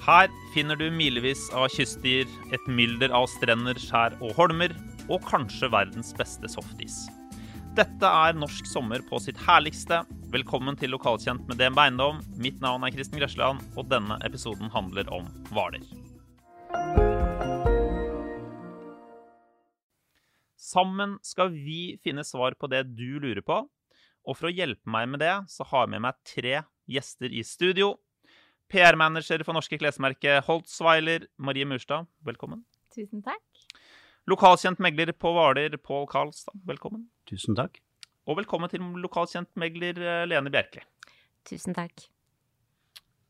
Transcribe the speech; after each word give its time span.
Her 0.00 0.30
finner 0.54 0.78
du 0.80 0.86
milevis 0.88 1.42
av 1.52 1.66
kystdyr, 1.74 2.28
et 2.56 2.68
mylder 2.72 3.12
av 3.12 3.26
strender, 3.28 3.76
skjær 3.76 4.14
og 4.24 4.32
holmer, 4.38 4.72
og 5.12 5.20
kanskje 5.28 5.68
verdens 5.68 6.14
beste 6.16 6.48
softis. 6.48 7.02
Dette 7.76 8.08
er 8.08 8.38
norsk 8.38 8.64
sommer 8.64 9.04
på 9.10 9.20
sitt 9.20 9.36
herligste. 9.44 10.00
Velkommen 10.32 10.80
til 10.80 10.94
Lokalkjent 10.94 11.44
med 11.44 11.60
DNB 11.60 11.82
Eiendom. 11.84 12.24
Mitt 12.40 12.64
navn 12.64 12.88
er 12.88 12.96
Kristen 12.96 13.20
Grøsland, 13.20 13.60
og 13.76 13.92
denne 13.92 14.16
episoden 14.24 14.72
handler 14.72 15.12
om 15.12 15.28
Hvaler. 15.52 15.84
Sammen 20.56 21.18
skal 21.20 21.52
vi 21.52 21.98
finne 22.00 22.24
svar 22.24 22.56
på 22.56 22.72
det 22.72 22.86
du 22.96 23.18
lurer 23.20 23.44
på. 23.44 23.66
Og 24.24 24.36
for 24.38 24.48
å 24.48 24.54
hjelpe 24.54 24.88
meg 24.88 25.12
med 25.12 25.20
det, 25.20 25.42
så 25.52 25.68
har 25.68 25.84
jeg 25.84 25.98
med 25.98 26.08
meg 26.08 26.24
tre 26.24 26.62
gjester 26.88 27.28
i 27.28 27.44
studio. 27.44 27.98
PR-manager 28.70 29.42
for 29.42 29.56
norske 29.56 29.78
klesmerket 29.80 30.44
Holtzweiler, 30.46 31.24
Marie 31.42 31.66
Murstad, 31.66 32.06
velkommen. 32.26 32.62
Tusen 32.94 33.22
takk. 33.26 33.42
Lokalkjent 34.30 34.78
megler 34.82 35.10
på 35.16 35.32
Hvaler, 35.34 35.74
Pål 35.82 36.06
Karlstad, 36.10 36.54
velkommen. 36.68 37.08
Tusen 37.26 37.58
takk. 37.58 37.80
Og 38.30 38.38
velkommen 38.38 38.70
til 38.70 38.84
lokalkjent 39.02 39.50
megler 39.58 39.98
eh, 39.98 40.22
Lene 40.30 40.52
Bjerkeli. 40.54 40.86
Tusen 41.50 41.74
takk. 41.74 42.04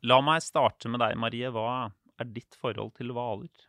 La 0.04 0.18
meg 0.24 0.44
starte 0.44 0.92
med 0.92 1.00
deg, 1.00 1.16
Marie. 1.20 1.48
Hva 1.52 1.88
er 2.20 2.28
ditt 2.28 2.58
forhold 2.60 2.92
til 2.98 3.14
Hvaler? 3.16 3.64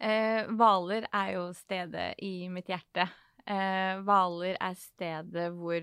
Eh, 0.00 0.46
er 0.46 1.32
jo 1.34 1.48
stedet 1.56 2.12
i 2.22 2.46
mitt 2.52 2.70
hjerte. 2.70 3.08
Eh, 3.42 3.98
er 3.98 4.78
stedet 4.78 5.50
hvor 5.56 5.82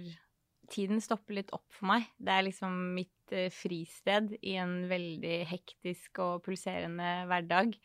tiden 0.72 1.04
stopper 1.04 1.42
litt 1.42 1.52
opp 1.52 1.68
for 1.76 1.92
meg. 1.92 2.08
Det 2.16 2.32
er 2.32 2.48
liksom 2.48 2.72
mitt 2.96 3.17
eh, 3.36 3.50
fristed 3.54 4.36
i 4.42 4.58
en 4.60 4.84
veldig 4.90 5.40
hektisk 5.50 6.22
og 6.24 6.44
pulserende 6.46 7.10
hverdag. 7.30 7.76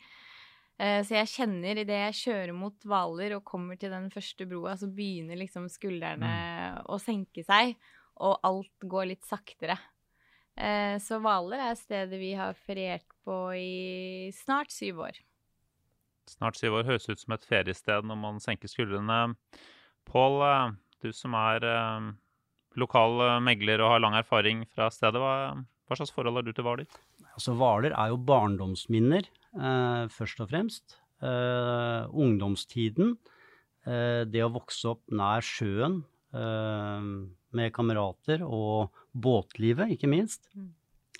Eh, 0.81 0.99
så 1.05 1.19
jeg 1.19 1.31
kjenner 1.35 1.81
idet 1.83 1.99
jeg 2.07 2.19
kjører 2.23 2.53
mot 2.57 2.87
Hvaler 2.87 3.37
og 3.37 3.45
kommer 3.47 3.79
til 3.79 3.93
den 3.93 4.09
første 4.13 4.47
broa, 4.49 4.75
så 4.79 4.89
begynner 4.89 5.39
liksom 5.39 5.69
skuldrene 5.71 6.33
å 6.89 6.99
senke 7.01 7.45
seg, 7.45 7.75
og 8.23 8.39
alt 8.45 8.87
går 8.89 9.11
litt 9.13 9.27
saktere. 9.27 9.77
Eh, 10.57 10.97
så 11.01 11.19
Hvaler 11.21 11.61
er 11.69 11.77
stedet 11.77 12.19
vi 12.21 12.33
har 12.37 12.57
feriert 12.65 13.07
på 13.25 13.37
i 13.57 14.31
snart 14.37 14.73
syv 14.73 15.05
år. 15.07 15.21
Snart 16.29 16.57
syv 16.57 16.79
år 16.79 16.87
høres 16.87 17.09
ut 17.09 17.19
som 17.19 17.35
et 17.35 17.45
feriested 17.45 18.05
når 18.07 18.19
man 18.19 18.41
senker 18.41 18.71
skuldrene. 18.71 19.35
Pål, 20.07 20.39
du 21.03 21.11
som 21.15 21.35
er 21.35 21.65
lokal 22.79 23.21
eh, 23.25 23.39
megler 23.43 23.83
og 23.83 23.95
har 23.95 24.03
lang 24.03 24.17
erfaring 24.19 24.63
fra 24.73 24.89
stedet, 24.93 25.21
hva, 25.21 25.53
hva 25.87 25.99
slags 25.99 26.13
forhold 26.15 26.39
har 26.39 26.47
du 26.47 26.53
til 26.53 26.65
Hvaler? 26.67 26.99
Altså, 27.33 27.55
Hvaler 27.57 27.95
er 27.95 28.11
jo 28.13 28.21
barndomsminner, 28.29 29.29
eh, 29.57 30.03
først 30.13 30.43
og 30.43 30.51
fremst. 30.51 30.97
Eh, 31.23 32.09
ungdomstiden. 32.11 33.15
Eh, 33.87 34.23
det 34.29 34.43
å 34.43 34.51
vokse 34.53 34.91
opp 34.91 35.03
nær 35.11 35.43
sjøen 35.45 36.01
eh, 36.35 37.09
med 37.53 37.75
kamerater, 37.75 38.43
og 38.43 38.93
båtlivet, 39.13 39.95
ikke 39.95 40.09
minst. 40.11 40.49
Mm. 40.57 40.71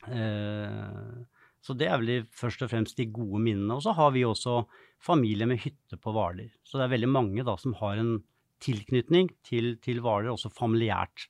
Eh, 0.10 1.22
så 1.64 1.76
det 1.80 1.88
er 1.88 2.02
vel 2.02 2.26
først 2.36 2.66
og 2.66 2.72
fremst 2.74 2.98
de 3.00 3.08
gode 3.08 3.40
minnene. 3.40 3.78
Og 3.78 3.86
så 3.86 3.94
har 3.96 4.12
vi 4.16 4.26
også 4.28 4.66
familie 5.04 5.48
med 5.48 5.62
hytte 5.64 6.00
på 6.00 6.12
Hvaler. 6.12 6.52
Så 6.68 6.80
det 6.80 6.88
er 6.88 6.96
veldig 6.98 7.12
mange 7.12 7.46
da 7.48 7.56
som 7.60 7.76
har 7.80 8.02
en 8.02 8.18
tilknytning 8.64 9.30
til, 9.48 9.78
til 9.84 10.02
Hvaler, 10.04 10.34
også 10.34 10.52
familiært. 10.54 11.30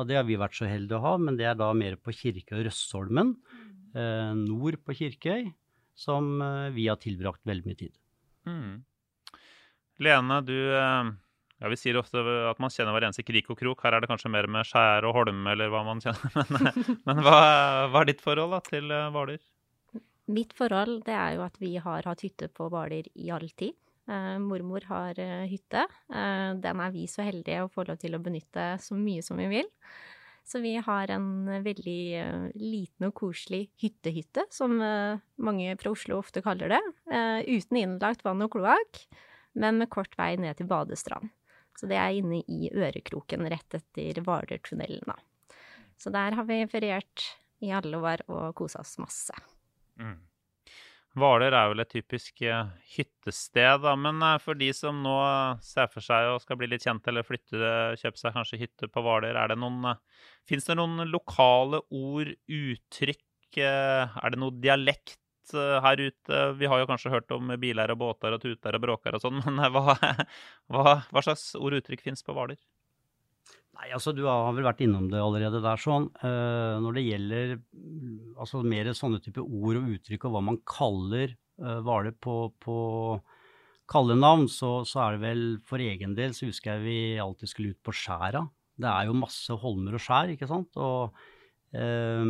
Og 0.00 0.08
det 0.08 0.16
har 0.16 0.24
vi 0.28 0.38
vært 0.40 0.56
så 0.56 0.68
heldige 0.68 0.98
å 0.98 1.04
ha, 1.04 1.16
men 1.20 1.36
det 1.36 1.48
er 1.50 1.58
da 1.58 1.68
mer 1.76 1.98
på 2.00 2.14
Kirkøy 2.16 2.64
Røssholmen, 2.64 3.34
eh, 3.92 4.30
nord 4.38 4.78
på 4.86 4.96
Kirkøy, 4.96 5.50
som 5.92 6.38
eh, 6.40 6.70
vi 6.72 6.88
har 6.88 7.00
tilbrakt 7.00 7.44
veldig 7.48 7.68
mye 7.68 7.80
tid. 7.82 7.92
Mm. 8.48 8.80
Lene, 10.02 10.40
du 10.48 10.56
eh, 10.56 11.10
ja, 11.62 11.70
Vi 11.70 11.78
sier 11.78 12.00
ofte 12.00 12.24
at 12.48 12.58
man 12.62 12.72
kjenner 12.72 12.96
hver 12.96 13.06
eneste 13.06 13.24
krik 13.26 13.52
og 13.52 13.60
krok. 13.60 13.84
Her 13.84 13.98
er 13.98 14.02
det 14.02 14.10
kanskje 14.10 14.32
mer 14.32 14.48
med 14.50 14.66
skjær 14.66 15.06
og 15.06 15.14
holme 15.20 15.52
eller 15.52 15.70
hva 15.72 15.84
man 15.86 16.00
kjenner. 16.02 16.32
Men, 16.56 16.72
eh, 16.72 16.92
men 17.06 17.22
hva, 17.26 17.36
hva, 17.92 18.02
er 18.02 18.10
ditt 18.10 18.24
forhold 18.24 18.56
da, 18.56 18.62
til 18.66 18.88
Hvaler? 18.88 19.44
Mitt 20.32 20.56
forhold 20.56 21.02
det 21.04 21.14
er 21.18 21.36
jo 21.36 21.44
at 21.44 21.60
vi 21.60 21.76
har 21.82 22.08
hatt 22.08 22.24
hytte 22.24 22.48
på 22.48 22.70
Hvaler 22.72 23.12
i 23.12 23.30
all 23.34 23.48
tid. 23.50 23.76
Eh, 24.12 24.38
mormor 24.38 24.84
har 24.88 25.18
eh, 25.20 25.46
hytte. 25.48 25.86
Eh, 26.12 26.50
den 26.60 26.80
er 26.84 26.92
vi 26.92 27.06
så 27.08 27.24
heldige 27.24 27.64
å 27.64 27.70
få 27.72 27.86
lov 27.88 28.00
til 28.02 28.16
å 28.16 28.22
benytte 28.22 28.74
så 28.82 28.96
mye 28.98 29.22
som 29.24 29.40
vi 29.40 29.48
vil. 29.52 29.68
Så 30.44 30.58
vi 30.60 30.74
har 30.82 31.10
en 31.14 31.46
veldig 31.62 32.52
liten 32.58 33.06
og 33.06 33.12
koselig 33.14 33.68
hyttehytte, 33.78 34.42
som 34.50 34.74
mange 34.74 35.76
fra 35.78 35.92
Oslo 35.94 36.16
ofte 36.18 36.42
kaller 36.42 36.74
det. 36.74 36.80
uten 37.46 37.78
innlagt 37.78 38.24
vann 38.26 38.42
og 38.42 38.50
kloakk, 38.56 39.04
men 39.54 39.78
med 39.78 39.88
kort 39.94 40.18
vei 40.18 40.34
ned 40.34 40.58
til 40.58 40.66
badestrand. 40.66 41.30
Så 41.78 41.86
det 41.86 41.94
er 41.94 42.18
inne 42.18 42.42
i 42.50 42.72
Ørekroken 42.74 43.46
rett 43.54 43.78
etter 43.78 44.18
Hvalertunnelen, 44.18 45.06
da. 45.06 45.14
Så 45.94 46.10
der 46.10 46.34
har 46.34 46.50
vi 46.50 46.58
feriert 46.66 47.28
i 47.62 47.70
alle 47.70 48.02
år 48.02 48.26
og 48.26 48.56
kosa 48.58 48.82
oss 48.82 48.98
masse. 48.98 49.38
Mm. 49.94 50.18
Hvaler 51.18 51.52
er 51.52 51.66
vel 51.68 51.82
et 51.82 51.90
typisk 51.92 52.40
eh, 52.48 52.68
hyttested, 52.94 53.82
da. 53.84 53.92
Men 54.00 54.22
eh, 54.24 54.38
for 54.40 54.56
de 54.56 54.70
som 54.76 55.02
nå 55.04 55.12
ser 55.64 55.90
for 55.92 56.04
seg 56.04 56.30
og 56.30 56.40
skal 56.44 56.56
bli 56.60 56.70
litt 56.72 56.86
kjent 56.86 57.08
eller 57.12 57.26
flytte, 57.26 57.58
kjøpe 58.00 58.20
seg 58.20 58.36
kanskje 58.38 58.60
hytte 58.62 58.88
på 58.88 59.02
Hvaler, 59.04 59.36
er 59.36 59.52
det 59.52 59.58
noen 59.60 59.90
eh, 59.92 60.00
Fins 60.48 60.64
det 60.70 60.78
noen 60.80 61.04
lokale 61.12 61.82
ord, 61.92 62.32
uttrykk? 62.48 63.20
eh, 63.60 64.16
Er 64.24 64.32
det 64.32 64.40
noe 64.40 64.56
dialekt 64.64 65.18
eh, 65.52 65.76
her 65.84 66.00
ute? 66.00 66.42
Vi 66.56 66.70
har 66.72 66.80
jo 66.80 66.88
kanskje 66.88 67.12
hørt 67.12 67.36
om 67.36 67.52
biler 67.60 67.92
og 67.92 68.00
båter 68.00 68.32
og 68.38 68.40
tuter 68.46 68.80
og 68.80 68.86
bråker 68.86 69.18
og 69.18 69.26
sånn, 69.26 69.42
men 69.44 69.60
eh, 69.68 69.74
hva, 69.76 69.98
hva, 70.72 70.96
hva 71.12 71.26
slags 71.28 71.50
ord 71.60 71.76
og 71.76 71.82
uttrykk 71.84 72.08
fins 72.08 72.24
på 72.24 72.32
Hvaler? 72.36 72.56
Nei, 73.78 73.88
altså 73.96 74.12
Du 74.14 74.24
har 74.28 74.52
vel 74.54 74.66
vært 74.66 74.82
innom 74.84 75.08
det 75.10 75.20
allerede 75.22 75.62
der. 75.64 75.80
sånn. 75.80 76.10
Uh, 76.22 76.78
når 76.84 76.98
det 76.98 77.06
gjelder 77.06 77.54
mm, 77.58 78.34
altså 78.42 78.62
mer 78.66 78.92
sånne 78.96 79.22
type 79.24 79.42
ord 79.42 79.80
og 79.80 79.94
uttrykk 79.96 80.28
og 80.28 80.36
hva 80.36 80.42
man 80.52 80.60
kaller 80.68 81.32
uh, 81.62 81.78
Hvaler 81.84 82.14
på, 82.20 82.36
på 82.62 82.76
kallenavn, 83.92 84.48
så, 84.50 84.82
så 84.88 85.04
er 85.04 85.16
det 85.16 85.22
vel 85.26 85.44
for 85.66 85.82
egen 85.82 86.16
del 86.18 86.34
så 86.36 86.48
husker 86.48 86.76
jeg 86.76 86.84
vi 86.86 86.98
alltid 87.22 87.50
skulle 87.50 87.74
ut 87.74 87.82
på 87.84 87.94
skjæra. 87.96 88.44
Det 88.82 88.88
er 88.88 89.08
jo 89.08 89.18
masse 89.18 89.56
holmer 89.62 89.96
og 89.98 90.02
skjær, 90.02 90.32
ikke 90.32 90.48
sant. 90.50 90.78
Og, 90.80 91.24
eh, 91.76 92.24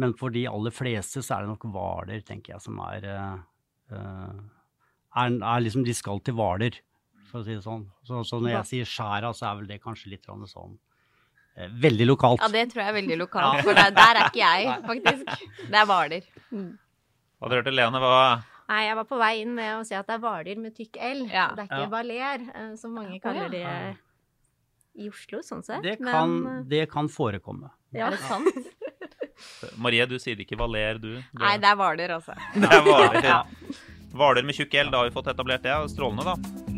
men 0.00 0.16
for 0.18 0.34
de 0.34 0.46
aller 0.50 0.74
fleste 0.74 1.22
så 1.22 1.36
er 1.36 1.44
det 1.44 1.52
nok 1.52 1.68
Hvaler, 1.74 2.24
tenker 2.26 2.56
jeg, 2.56 2.64
som 2.66 2.80
er, 2.88 3.06
eh, 3.14 3.36
eh, 3.94 4.40
er, 5.22 5.38
er 5.38 5.64
liksom 5.64 5.86
De 5.86 5.94
skal 5.96 6.22
til 6.24 6.36
Hvaler 6.38 6.80
for 7.32 7.42
å 7.42 7.46
si 7.46 7.56
det 7.56 7.64
sånn. 7.64 7.86
Så, 8.06 8.22
så 8.28 8.40
når 8.42 8.56
jeg 8.58 8.70
sier 8.74 8.92
skjæra, 8.92 9.32
så 9.36 9.48
er 9.50 9.58
vel 9.60 9.70
det 9.70 9.80
kanskje 9.82 10.12
litt 10.12 10.28
sånn 10.28 10.76
eh, 11.56 11.70
Veldig 11.86 12.06
lokalt. 12.10 12.44
Ja, 12.44 12.50
det 12.52 12.68
tror 12.72 12.84
jeg 12.84 12.92
er 12.92 12.98
veldig 13.00 13.18
lokalt, 13.24 13.64
for 13.66 13.78
der, 13.78 13.90
der 13.96 14.20
er 14.20 14.28
ikke 14.28 14.44
jeg, 14.44 14.78
faktisk. 14.90 15.48
Det 15.66 15.82
er 15.82 15.90
Hvaler. 15.90 16.30
Hva 17.40 17.52
hørte 17.54 17.74
Lene? 17.74 18.02
Hva 18.02 18.14
Nei, 18.70 18.84
jeg 18.86 18.94
var 19.00 19.06
på 19.10 19.16
vei 19.18 19.32
inn 19.42 19.50
med 19.56 19.72
å 19.80 19.82
si 19.86 19.96
at 19.98 20.06
det 20.06 20.14
er 20.14 20.22
Hvaler 20.22 20.60
med 20.62 20.76
tykk 20.76 21.00
L. 21.02 21.24
Ja. 21.26 21.48
Det 21.56 21.64
er 21.64 21.70
ikke 21.72 21.82
Ja. 21.82 21.90
Valer, 21.90 22.46
eh, 22.54 22.70
som 22.78 22.94
mange 22.94 23.18
kaller 23.22 23.50
det 23.50 23.64
i 25.00 25.08
Oslo, 25.10 25.40
sånn 25.46 25.62
sett. 25.66 25.82
Det 25.82 25.96
kan, 25.98 26.36
Men, 26.42 26.64
det 26.70 26.84
kan 26.92 27.08
forekomme. 27.10 27.70
Ja, 27.94 28.10
det 28.10 28.20
Er 28.20 28.26
sant? 28.28 28.76
Marie, 29.82 30.06
du 30.06 30.18
sier 30.20 30.38
ikke 30.42 30.58
Valer, 30.60 31.00
du. 31.00 31.14
du 31.18 31.42
Nei, 31.42 31.56
det 31.58 31.70
er 31.70 31.78
Hvaler, 31.80 32.16
altså. 32.18 32.36
Det 32.54 32.68
er 32.70 32.84
Hvaler. 32.86 33.22
Ja. 33.32 33.42
Hvaler 34.10 34.42
med 34.46 34.58
tjukk 34.58 34.74
L, 34.74 34.90
da 34.90 35.02
har 35.02 35.10
vi 35.10 35.14
fått 35.14 35.30
etablert 35.34 35.66
det. 35.66 35.76
Strålende, 35.94 36.26
da. 36.34 36.69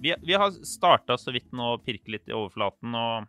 Vi, 0.00 0.14
vi 0.22 0.34
har 0.38 0.54
starta 0.66 1.18
så 1.18 1.32
vidt 1.34 1.52
nå 1.56 1.74
å 1.74 1.82
pirke 1.84 2.12
litt 2.14 2.30
i 2.30 2.34
overflaten, 2.36 2.94
og, 2.96 3.28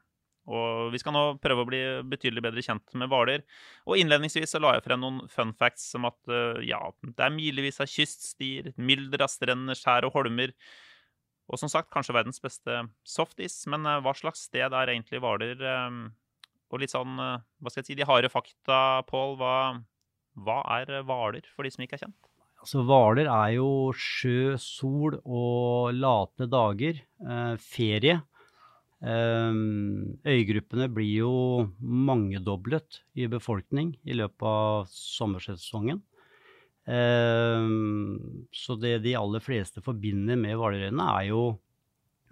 og 0.51 0.93
vi 0.93 1.01
skal 1.01 1.15
nå 1.15 1.23
prøve 1.43 1.65
å 1.65 1.67
bli 1.67 1.81
betydelig 2.11 2.45
bedre 2.47 2.63
kjent 2.65 2.95
med 2.99 3.11
Hvaler. 3.11 3.43
Og 3.87 3.99
innledningsvis 3.99 4.55
så 4.55 4.61
la 4.61 4.77
jeg 4.77 4.85
frem 4.87 5.03
noen 5.03 5.19
fun 5.31 5.51
facts 5.59 5.89
som 5.93 6.07
at 6.09 6.31
eh, 6.31 6.63
ja, 6.69 6.79
det 7.03 7.27
er 7.27 7.35
milevis 7.35 7.81
av 7.83 7.91
kyststier, 7.91 8.71
mylder 8.79 9.27
av 9.27 9.33
strender, 9.33 9.77
skjær 9.77 10.07
og 10.07 10.15
holmer. 10.15 10.55
Og 11.51 11.59
som 11.59 11.71
sagt, 11.71 11.91
kanskje 11.91 12.15
verdens 12.15 12.39
beste 12.43 12.85
softis, 13.03 13.59
men 13.71 13.85
eh, 13.85 14.01
hva 14.05 14.15
slags 14.17 14.47
sted 14.47 14.71
er 14.71 14.95
egentlig 14.95 15.21
Hvaler? 15.23 15.59
eh, 15.59 16.01
og 16.71 16.79
litt 16.79 16.93
sånn, 16.93 17.17
hva 17.19 17.67
skal 17.67 17.81
jeg 17.81 17.89
si, 17.89 17.95
de 17.99 18.05
harde 18.07 18.29
fakta, 18.31 19.01
Pål. 19.09 19.33
Hva, 19.41 19.55
hva 20.39 20.61
er 20.79 21.01
Hvaler, 21.03 21.49
for 21.51 21.67
de 21.67 21.73
som 21.75 21.83
ikke 21.83 21.97
er 21.99 22.05
kjent? 22.05 22.30
Altså 22.61 22.83
Hvaler 22.85 23.25
er 23.25 23.55
jo 23.55 23.69
sjø, 23.97 24.53
sol 24.61 25.17
og 25.25 25.95
late 25.97 26.45
dager. 26.45 26.99
Eh, 27.25 27.55
ferie. 27.57 28.19
Eh, 29.01 29.61
øygruppene 30.29 30.85
blir 30.93 31.23
jo 31.23 31.31
mangedoblet 31.81 33.01
i 33.17 33.25
befolkning 33.31 33.95
i 34.05 34.13
løpet 34.13 34.45
av 34.45 34.85
sommersesongen. 34.93 36.03
Eh, 36.85 37.65
så 38.61 38.77
det 38.77 38.99
de 39.07 39.17
aller 39.17 39.41
fleste 39.41 39.81
forbinder 39.81 40.37
med 40.37 40.53
Hvalerøyene, 40.59 41.09
er 41.17 41.29
jo 41.31 41.43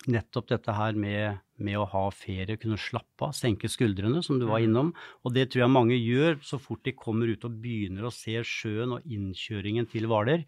nettopp 0.08 0.48
dette 0.52 0.74
her 0.76 0.96
med, 0.96 1.40
med, 1.58 1.78
å 1.80 1.88
ha 1.90 2.06
ferie, 2.16 2.58
kunne 2.62 2.80
slappe 2.80 3.28
av, 3.28 3.34
senke 3.36 3.70
skuldrene, 3.72 4.22
som 4.24 4.40
du 4.40 4.46
var 4.46 4.62
Mm. 4.62 4.70
innom. 4.70 4.94
Og 5.26 5.34
det 5.34 5.50
tror 5.50 5.66
jeg 5.66 5.76
mange 5.76 5.98
gjør 5.98 6.40
så 6.42 6.60
fort 6.60 6.84
de 6.84 6.94
kommer 6.94 7.28
ut 7.28 7.44
og 7.44 7.60
begynner 7.62 8.08
å 8.08 8.14
se 8.14 8.38
sjøen 8.44 8.96
og 8.98 9.06
innkjøringen 9.06 9.90
til 9.90 10.08
Hvaler. 10.08 10.46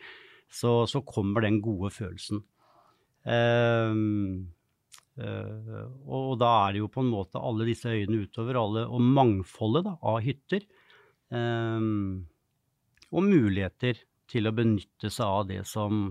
Så, 0.52 0.86
så 0.88 1.02
kommer 1.02 1.42
den 1.42 1.62
gode 1.62 1.92
følelsen. 1.96 2.44
Um, 3.24 4.52
uh, 5.16 5.88
og 6.08 6.40
da 6.42 6.68
er 6.68 6.74
det 6.74 6.82
jo 6.82 6.90
på 6.92 7.04
en 7.04 7.12
måte 7.12 7.40
alle 7.40 7.68
disse 7.70 7.88
øyene 7.88 8.26
utover, 8.26 8.60
alle, 8.60 8.86
og 8.88 9.00
mangfoldet 9.00 9.86
da, 9.86 9.96
av 10.02 10.20
hytter. 10.26 10.66
Um, 11.32 12.28
og 13.12 13.24
muligheter 13.24 14.00
til 14.32 14.48
å 14.50 14.54
benytte 14.56 15.12
seg 15.12 15.26
av 15.28 15.48
det 15.52 15.62
som 15.70 16.02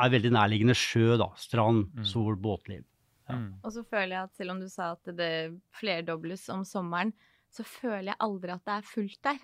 er 0.00 0.12
veldig 0.12 0.32
nærliggende 0.34 0.76
sjø, 0.76 1.16
da. 1.20 1.28
Strand, 1.36 1.90
Mm. 1.94 2.04
sol, 2.08 2.36
båtliv. 2.36 2.84
Ja. 3.28 3.36
Mm. 3.38 3.60
Og 3.62 3.72
så 3.72 3.84
føler 3.86 4.16
jeg 4.16 4.22
at 4.26 4.34
selv 4.36 4.50
om 4.56 4.60
du 4.60 4.68
sa 4.68 4.92
at 4.96 5.04
det 5.16 5.30
flerdobles 5.78 6.48
om 6.52 6.64
sommeren, 6.64 7.12
så 7.52 7.64
føler 7.68 8.12
jeg 8.12 8.20
aldri 8.24 8.50
at 8.54 8.64
det 8.64 8.78
er 8.78 8.88
fullt 8.88 9.22
der. 9.22 9.38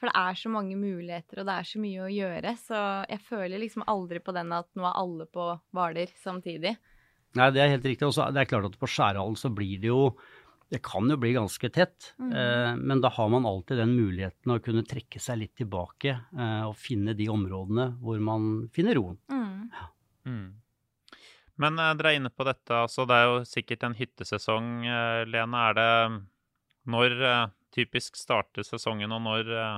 For 0.00 0.08
det 0.10 0.16
er 0.18 0.34
så 0.34 0.50
mange 0.50 0.74
muligheter, 0.74 1.38
og 1.38 1.46
det 1.46 1.54
er 1.54 1.66
så 1.68 1.78
mye 1.78 2.00
å 2.02 2.10
gjøre. 2.10 2.56
Så 2.58 2.78
jeg 3.08 3.20
føler 3.22 3.60
liksom 3.62 3.84
aldri 3.86 4.18
på 4.18 4.34
den 4.34 4.50
at 4.56 4.66
nå 4.74 4.82
er 4.88 4.96
alle 4.98 5.26
på 5.30 5.44
Hvaler 5.72 6.10
samtidig. 6.18 6.72
Nei, 7.38 7.50
det 7.54 7.62
er 7.62 7.70
helt 7.76 7.84
riktig. 7.86 8.08
Og 8.08 8.12
så 8.16 8.26
det 8.34 8.42
er 8.42 8.50
klart 8.50 8.66
at 8.66 8.78
på 8.80 8.88
Skjærhallen 8.90 9.38
så 9.38 9.48
blir 9.54 9.78
det 9.80 9.92
jo 9.92 10.16
Det 10.72 10.78
kan 10.80 11.04
jo 11.10 11.18
bli 11.20 11.34
ganske 11.36 11.68
tett, 11.68 12.14
mm. 12.16 12.32
eh, 12.32 12.70
men 12.80 13.00
da 13.04 13.10
har 13.12 13.28
man 13.28 13.44
alltid 13.44 13.76
den 13.76 13.90
muligheten 13.92 14.54
å 14.54 14.60
kunne 14.64 14.84
trekke 14.88 15.20
seg 15.20 15.42
litt 15.42 15.52
tilbake 15.60 16.14
eh, 16.16 16.62
og 16.64 16.78
finne 16.80 17.12
de 17.18 17.26
områdene 17.28 17.90
hvor 18.00 18.22
man 18.24 18.46
finner 18.72 18.96
roen. 18.96 19.18
Mm. 19.28 19.66
Mm. 20.24 20.46
Men 21.60 21.76
eh, 21.76 21.90
dere 21.98 22.12
er 22.14 22.20
inne 22.22 22.32
på 22.32 22.46
dette, 22.48 22.72
altså 22.72 23.04
det 23.04 23.18
er 23.18 23.28
jo 23.28 23.42
sikkert 23.50 23.84
en 23.84 23.96
hyttesesong. 23.98 24.70
Eh, 24.88 25.24
Lene, 25.28 25.64
er 25.68 25.76
det 25.76 25.90
Når 26.88 27.16
eh, 27.20 27.42
typisk 27.76 28.16
starter 28.16 28.64
sesongen, 28.64 29.12
og 29.12 29.20
når 29.26 29.50
eh, 29.52 29.76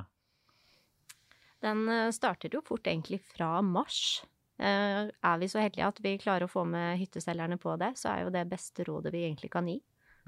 Den 1.67 1.89
eh, 1.89 2.13
starter 2.15 2.55
jo 2.55 2.63
fort 2.63 2.87
egentlig 2.87 3.19
fra 3.33 3.57
mars. 3.67 4.23
Eh, 4.63 5.11
Er 5.11 5.43
vi 5.43 5.51
så 5.51 5.59
heldige 5.59 5.91
at 5.91 5.99
vi 6.07 6.15
klarer 6.23 6.47
å 6.47 6.55
få 6.55 6.63
med 6.69 7.01
hytteselgerne 7.03 7.59
på 7.59 7.75
det, 7.83 7.97
så 7.99 8.13
er 8.13 8.23
jo 8.29 8.33
det 8.39 8.47
beste 8.55 8.87
rådet 8.87 9.11
vi 9.11 9.25
egentlig 9.27 9.51
kan 9.51 9.67
gi. 9.67 9.81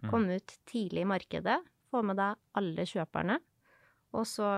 Mm. 0.03 0.11
Komme 0.13 0.37
ut 0.41 0.57
tidlig 0.69 1.03
i 1.05 1.09
markedet, 1.09 1.59
få 1.91 2.03
med 2.05 2.19
deg 2.21 2.37
alle 2.59 2.85
kjøperne. 2.89 3.39
Og 4.17 4.25
så 4.29 4.49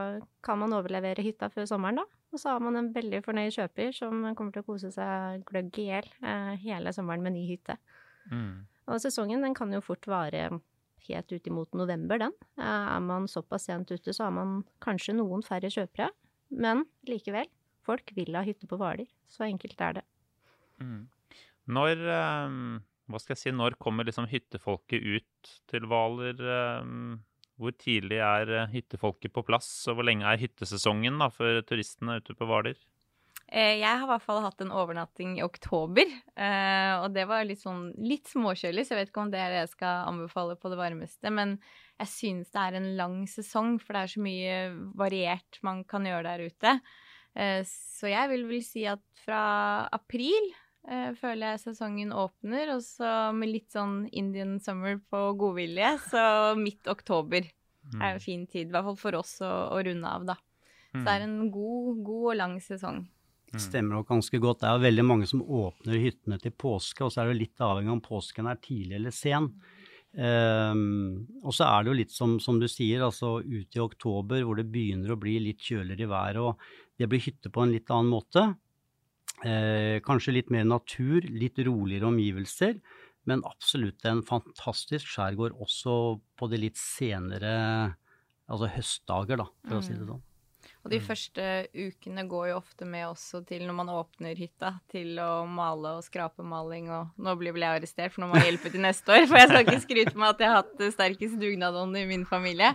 kan 0.44 0.58
man 0.60 0.74
overlevere 0.76 1.22
hytta 1.24 1.48
før 1.50 1.66
sommeren, 1.70 2.00
da. 2.02 2.06
Og 2.32 2.40
så 2.42 2.52
har 2.52 2.60
man 2.60 2.76
en 2.76 2.90
veldig 2.92 3.22
fornøyd 3.24 3.54
kjøper 3.54 3.94
som 3.96 4.26
kommer 4.36 4.52
til 4.52 4.60
å 4.64 4.66
kose 4.66 4.90
seg 4.92 5.44
gløgg 5.48 5.78
i 5.80 5.86
hjel 5.88 6.08
eh, 6.20 6.56
hele 6.60 6.92
sommeren 6.92 7.22
med 7.24 7.32
ny 7.38 7.46
hytte. 7.54 7.78
mm. 8.30 8.66
Og 8.88 9.00
sesongen 9.04 9.42
den 9.44 9.52
kan 9.56 9.68
jo 9.72 9.82
fort 9.84 10.06
vare 10.08 10.46
helt 11.08 11.32
ut 11.32 11.46
imot 11.48 11.74
november, 11.76 12.18
den. 12.18 12.32
Eh, 12.56 12.64
Er 12.96 13.00
man 13.04 13.26
såpass 13.28 13.66
sent 13.68 13.90
ute, 13.90 14.12
så 14.16 14.24
har 14.28 14.30
man 14.32 14.64
kanskje 14.80 15.14
noen 15.16 15.42
færre 15.44 15.68
kjøpere. 15.72 16.10
Men 16.50 16.84
likevel, 17.08 17.48
folk 17.84 18.12
vil 18.16 18.34
ha 18.36 18.42
hytte 18.46 18.66
på 18.68 18.78
Hvaler. 18.80 19.08
Så 19.28 19.44
enkelt 19.44 19.80
er 19.80 19.98
det. 20.00 20.04
Mm. 20.80 21.08
Når 21.68 22.04
eh, 22.08 22.56
Hva 23.08 23.20
skal 23.22 23.34
jeg 23.34 23.40
si, 23.40 23.54
når 23.56 23.78
kommer 23.80 24.04
liksom 24.04 24.28
hyttefolket 24.28 25.00
ut 25.00 25.52
til 25.70 25.86
Hvaler? 25.88 26.36
eh, 26.44 26.92
hvor 27.58 27.74
tidlig 27.74 28.20
er 28.22 28.52
eh, 28.54 28.68
hyttefolket 28.70 29.32
på 29.34 29.42
plass, 29.48 29.70
og 29.88 29.98
hvor 29.98 30.06
lenge 30.06 30.28
er 30.28 30.38
hyttesesongen 30.42 31.16
da, 31.18 31.30
for 31.32 31.62
turistene 31.66 32.20
ute 32.20 32.36
på 32.38 32.46
Hvaler? 32.46 32.76
Eh, 33.48 33.80
Jeg 33.80 33.88
har 33.88 34.04
i 34.04 34.10
hvert 34.12 34.26
fall 34.26 34.42
hatt 34.44 34.60
en 34.60 34.74
overnatting 34.76 35.38
i 35.38 35.42
oktober, 35.46 36.04
og 36.36 37.08
det 37.16 37.24
var 37.30 37.48
litt 37.48 37.62
sånn 37.64 37.88
litt 38.04 38.28
småkjølig, 38.28 38.84
så 38.84 38.94
jeg 38.94 39.00
vet 39.00 39.10
ikke 39.10 39.24
om 39.24 39.32
det 39.32 39.40
er 39.40 39.54
det 39.54 39.64
jeg 39.64 39.72
skal 39.72 40.04
anbefale 40.12 40.58
på 40.60 40.68
det 40.70 40.78
varmeste, 40.78 41.32
men 41.32 41.56
jeg 41.98 42.12
synes 42.12 42.52
det 42.52 42.62
er 42.62 42.76
en 42.78 42.90
lang 43.00 43.18
sesong, 43.26 43.78
for 43.80 43.96
det 43.96 44.04
er 44.04 44.12
så 44.12 44.22
mye 44.22 44.58
variert 45.00 45.58
man 45.66 45.80
kan 45.88 46.06
gjøre 46.06 46.28
der 46.28 46.44
ute. 46.46 46.76
Så 47.66 48.10
jeg 48.10 48.30
vil 48.30 48.46
vel 48.48 48.62
si 48.66 48.84
at 48.90 49.02
fra 49.24 49.42
april 49.94 50.52
føler 51.18 51.52
jeg 51.52 51.62
sesongen 51.66 52.14
åpner, 52.16 52.74
og 52.76 52.82
så 52.86 53.30
med 53.36 53.52
litt 53.52 53.72
sånn 53.74 54.06
Indian 54.08 54.56
summer 54.62 54.96
på 55.10 55.22
godvilje, 55.40 55.94
så 56.08 56.24
midt 56.58 56.88
oktober 56.88 57.48
Mm. 57.88 58.02
er 58.02 58.14
en 58.14 58.20
fin 58.20 58.46
tid, 58.46 58.68
i 58.68 58.74
hvert 58.74 58.84
fall 58.84 58.98
for 59.00 59.18
oss 59.20 59.38
å, 59.44 59.52
å 59.72 59.78
runde 59.84 60.08
av, 60.08 60.26
da. 60.28 60.36
Så 60.92 61.04
det 61.04 61.14
er 61.14 61.24
en 61.26 61.38
god, 61.52 62.02
god 62.04 62.26
og 62.32 62.36
lang 62.36 62.54
sesong. 62.64 63.02
Det 63.48 63.60
Stemmer 63.64 63.96
nok 63.96 64.08
ganske 64.10 64.40
godt. 64.40 64.60
Det 64.60 64.68
er 64.68 64.76
jo 64.76 64.84
veldig 64.84 65.04
mange 65.08 65.28
som 65.28 65.40
åpner 65.40 66.00
hyttene 66.02 66.38
til 66.42 66.52
påske, 66.52 67.04
og 67.04 67.12
så 67.12 67.22
er 67.22 67.30
det 67.30 67.42
litt 67.42 67.64
avhengig 67.64 67.94
om 67.94 68.02
påsken 68.04 68.48
er 68.50 68.60
tidlig 68.60 68.98
eller 68.98 69.14
sen. 69.14 69.48
Um, 70.18 71.28
og 71.44 71.52
så 71.54 71.68
er 71.68 71.84
det 71.84 71.92
jo 71.92 71.96
litt 72.00 72.12
som, 72.12 72.36
som 72.40 72.58
du 72.60 72.66
sier, 72.68 73.04
altså 73.04 73.38
ut 73.44 73.76
i 73.76 73.82
oktober 73.84 74.44
hvor 74.44 74.58
det 74.58 74.66
begynner 74.72 75.12
å 75.12 75.20
bli 75.20 75.36
litt 75.44 75.64
kjøligere 75.64 76.08
i 76.08 76.10
været, 76.10 76.40
og 76.42 76.98
det 76.98 77.08
blir 77.08 77.24
hytte 77.24 77.52
på 77.52 77.64
en 77.64 77.72
litt 77.72 77.92
annen 77.92 78.12
måte. 78.12 78.44
Eh, 79.46 79.98
kanskje 80.02 80.34
litt 80.34 80.48
mer 80.50 80.64
natur, 80.66 81.22
litt 81.30 81.60
roligere 81.62 82.08
omgivelser, 82.10 82.80
men 83.28 83.44
absolutt 83.46 84.06
en 84.08 84.24
fantastisk 84.26 85.06
skjærgård 85.12 85.58
også 85.62 85.94
på 86.38 86.48
de 86.50 86.62
litt 86.64 86.80
senere 86.80 87.52
altså 88.48 88.70
høstdager, 88.72 89.38
da, 89.42 89.46
for 89.68 89.78
å 89.78 89.84
si 89.84 89.94
det 89.94 90.08
sånn. 90.08 90.24
Og 90.88 90.92
de 90.94 90.98
Mm. 91.02 91.04
første 91.04 91.44
ukene 91.76 92.22
går 92.28 92.44
jo 92.48 92.54
ofte 92.56 92.86
med 92.88 93.04
også 93.10 93.42
til 93.46 93.60
når 93.68 93.74
man 93.76 93.88
åpner 93.92 94.32
hytta, 94.40 94.70
til 94.88 95.18
å 95.20 95.44
male 95.46 95.98
og 95.98 96.02
skrape 96.06 96.40
maling 96.42 96.88
og 96.88 97.10
Nå 97.20 97.34
blir 97.36 97.52
vel 97.52 97.60
jeg 97.66 97.82
arrestert, 97.82 98.12
for 98.14 98.22
nå 98.24 98.30
må 98.32 98.38
jeg 98.40 98.56
hjelpe 98.56 98.72
til 98.72 98.80
neste 98.80 99.04
år. 99.12 99.26
For 99.28 99.36
jeg 99.36 99.48
skal 99.50 99.64
ikke 99.66 99.82
skryte 99.84 100.16
med 100.16 100.28
at 100.32 100.38
jeg 100.40 100.48
har 100.48 100.62
hatt 100.62 100.80
sterkest 100.96 101.36
dugnadånd 101.38 101.94
i 102.00 102.06
min 102.08 102.24
familie. 102.24 102.72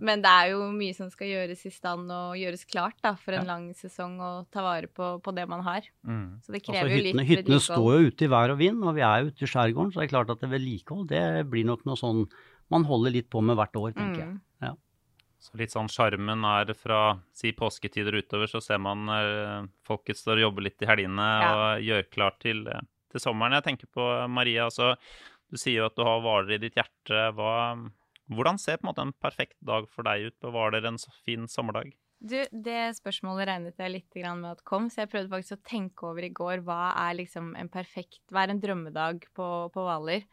Men 0.00 0.22
det 0.22 0.30
er 0.30 0.52
jo 0.54 0.70
mye 0.70 0.94
som 0.94 1.10
skal 1.10 1.26
gjøres 1.26 1.66
i 1.66 1.70
stand 1.74 2.06
og 2.14 2.36
gjøres 2.38 2.62
klart 2.70 2.94
da, 3.02 3.16
for 3.18 3.32
en 3.34 3.42
Ja. 3.42 3.52
lang 3.56 3.74
sesong 3.74 4.20
og 4.22 4.46
ta 4.54 4.62
vare 4.62 4.86
på, 4.86 5.20
på 5.20 5.34
det 5.34 5.48
man 5.48 5.62
har. 5.66 5.82
Mm. 6.06 6.38
Så 6.46 6.52
det 6.54 6.62
Altså, 6.62 6.70
krever 6.72 6.88
jo 6.94 7.02
litt 7.02 7.16
vedlikehold. 7.16 7.26
hyttene 7.26 7.60
står 7.66 7.90
jo 7.98 8.06
ute 8.12 8.22
i 8.22 8.28
vær 8.30 8.50
og 8.54 8.58
vind, 8.62 8.84
og 8.84 8.94
vi 8.94 9.00
er 9.02 9.24
jo 9.24 9.26
ute 9.34 9.42
i 9.42 9.50
skjærgården, 9.50 9.90
så 9.92 9.98
det 10.00 10.06
er 10.06 10.14
klart 10.14 10.30
at 10.30 10.38
det 10.40 10.50
vedlikehold 10.54 11.08
det 11.08 11.50
blir 11.50 11.64
nok 11.66 11.82
noe 11.84 11.96
sånn 11.98 12.28
man 12.70 12.82
holder 12.84 13.10
litt 13.12 13.30
på 13.30 13.42
med 13.42 13.56
hvert 13.56 13.74
år, 13.74 13.92
tenker 13.94 14.18
jeg. 14.22 14.40
Så 15.42 15.58
litt 15.60 15.74
sånn 15.74 15.90
sjarmen 15.92 16.44
er 16.48 16.72
fra 16.78 17.18
si 17.36 17.52
påsketider 17.56 18.16
utover, 18.16 18.48
så 18.50 18.62
ser 18.64 18.80
man 18.82 19.04
uh, 19.10 19.68
folket 19.86 20.18
står 20.18 20.40
og 20.40 20.48
jobber 20.48 20.66
litt 20.68 20.82
i 20.82 20.88
helgene 20.88 21.26
Ja. 21.42 21.50
og 21.52 21.84
gjør 21.84 22.08
klart 22.10 22.40
til, 22.42 22.64
eh, 22.72 22.80
til 23.12 23.22
sommeren. 23.22 23.58
Jeg 23.58 23.66
tenker 23.68 23.90
på 23.92 24.06
Maria, 24.32 24.66
altså, 24.70 24.94
du 25.52 25.60
sier 25.60 25.82
jo 25.82 25.90
at 25.90 25.96
du 25.96 26.02
har 26.06 26.24
Hvaler 26.24 26.56
i 26.56 26.62
ditt 26.64 26.78
hjerte. 26.78 27.28
Hva, 27.36 27.76
hvordan 28.32 28.58
ser 28.58 28.80
på 28.80 28.86
en 28.86 28.90
måte 28.90 29.06
en 29.06 29.14
perfekt 29.22 29.60
dag 29.64 29.86
for 29.92 30.08
deg 30.08 30.30
ut 30.30 30.38
på 30.42 30.50
Hvaler 30.54 30.88
en 30.88 30.98
fin 31.22 31.46
sommerdag? 31.50 31.92
Du, 32.16 32.38
det 32.50 32.96
spørsmålet 32.96 33.46
regnet 33.50 33.78
jeg 33.78 33.92
litt 33.92 34.16
med 34.24 34.48
at 34.48 34.64
kom, 34.64 34.88
så 34.88 35.04
jeg 35.04 35.12
prøvde 35.12 35.34
faktisk 35.34 35.58
å 35.58 35.68
tenke 35.68 36.08
over 36.08 36.24
i 36.24 36.32
går 36.32 36.64
hva 36.64 36.94
er 37.06 37.18
liksom 37.20 37.52
en 37.60 37.68
perfekt 37.68 38.22
Hva 38.32 38.46
er 38.46 38.54
en 38.54 38.62
drømmedag 38.62 39.28
på, 39.36 39.48
på 39.74 39.84
Hvaler? 39.84 40.24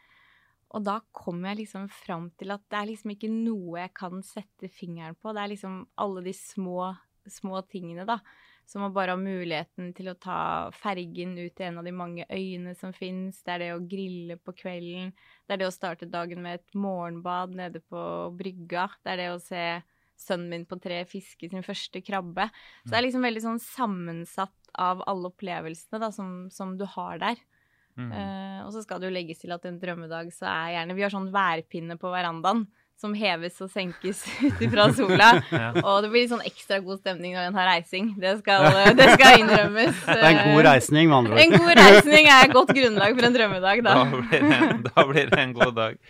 Og 0.73 0.81
da 0.85 0.97
kommer 1.13 1.51
jeg 1.51 1.63
liksom 1.63 1.85
fram 1.93 2.31
til 2.39 2.53
at 2.55 2.63
det 2.71 2.79
er 2.79 2.89
liksom 2.89 3.13
ikke 3.13 3.29
noe 3.29 3.83
jeg 3.83 3.93
kan 3.97 4.23
sette 4.25 4.69
fingeren 4.73 5.17
på. 5.19 5.33
Det 5.33 5.43
er 5.43 5.51
liksom 5.51 5.83
alle 6.01 6.23
de 6.25 6.33
små, 6.33 6.89
små 7.29 7.61
tingene, 7.69 8.07
da. 8.09 8.17
Som 8.65 8.85
å 8.87 8.93
bare 8.95 9.13
ha 9.13 9.19
muligheten 9.19 9.91
til 9.93 10.09
å 10.09 10.17
ta 10.17 10.71
fergen 10.73 11.35
ut 11.35 11.51
til 11.53 11.67
en 11.67 11.81
av 11.81 11.85
de 11.85 11.93
mange 11.93 12.25
øyene 12.31 12.73
som 12.79 12.93
fins. 12.95 13.41
Det 13.43 13.53
er 13.53 13.65
det 13.65 13.71
å 13.75 13.83
grille 13.91 14.39
på 14.39 14.55
kvelden. 14.63 15.11
Det 15.43 15.55
er 15.55 15.61
det 15.61 15.69
å 15.69 15.75
starte 15.75 16.09
dagen 16.09 16.41
med 16.41 16.61
et 16.61 16.77
morgenbad 16.79 17.53
nede 17.59 17.83
på 17.83 18.03
brygga. 18.39 18.87
Det 19.03 19.13
er 19.13 19.21
det 19.21 19.31
å 19.33 19.41
se 19.43 19.65
sønnen 20.23 20.49
min 20.49 20.65
på 20.65 20.79
tre 20.81 21.03
fiske 21.09 21.49
sin 21.51 21.65
første 21.65 22.01
krabbe. 22.05 22.47
Så 22.83 22.93
det 22.93 22.99
er 22.99 23.07
liksom 23.07 23.27
veldig 23.27 23.43
sånn 23.45 23.61
sammensatt 23.61 24.73
av 24.79 25.03
alle 25.09 25.29
opplevelsene 25.29 26.01
da, 26.01 26.09
som, 26.15 26.47
som 26.53 26.77
du 26.79 26.87
har 26.95 27.19
der. 27.21 27.41
Mm. 27.99 28.11
Eh, 28.11 28.61
og 28.65 28.71
så 28.73 28.81
skal 28.83 29.01
det 29.01 29.09
jo 29.09 29.15
legges 29.15 29.43
til 29.43 29.53
at 29.53 29.65
en 29.69 29.81
drømmedag 29.81 30.31
så 30.33 30.47
er 30.49 30.71
gjerne 30.77 30.95
Vi 30.97 31.03
har 31.05 31.13
sånn 31.13 31.27
værpinne 31.33 31.99
på 32.01 32.09
verandaen 32.09 32.63
som 33.03 33.13
heves 33.17 33.57
og 33.63 33.69
senkes 33.73 34.21
ut 34.45 34.61
ifra 34.63 34.87
sola. 34.95 35.29
Ja. 35.53 35.69
Og 35.83 36.01
det 36.03 36.09
blir 36.09 36.23
litt 36.23 36.31
sånn 36.31 36.45
ekstra 36.45 36.79
god 36.83 37.01
stemning 37.03 37.35
når 37.35 37.49
en 37.49 37.57
har 37.57 37.67
reising. 37.69 38.07
Det 38.19 38.31
skal, 38.39 38.65
det 38.97 39.05
skal 39.13 39.43
innrømmes. 39.43 39.99
Det 40.07 40.15
er 40.17 40.29
en 40.31 40.55
god 40.55 40.63
reisning, 40.65 41.09
med 41.11 41.17
andre 41.17 41.35
ord. 41.35 41.41
En 41.43 41.53
god 41.53 41.79
reisning 41.79 42.29
er 42.31 42.47
et 42.47 42.55
godt 42.55 42.73
grunnlag 42.73 43.15
for 43.17 43.27
en 43.27 43.37
drømmedag, 43.37 43.83
da. 43.85 43.93
Da 43.93 44.07
blir, 44.15 44.47
det, 44.49 44.79
da 44.87 45.05
blir 45.11 45.29
det 45.29 45.39
en 45.43 45.53
god 45.59 45.77
dag. 45.77 46.01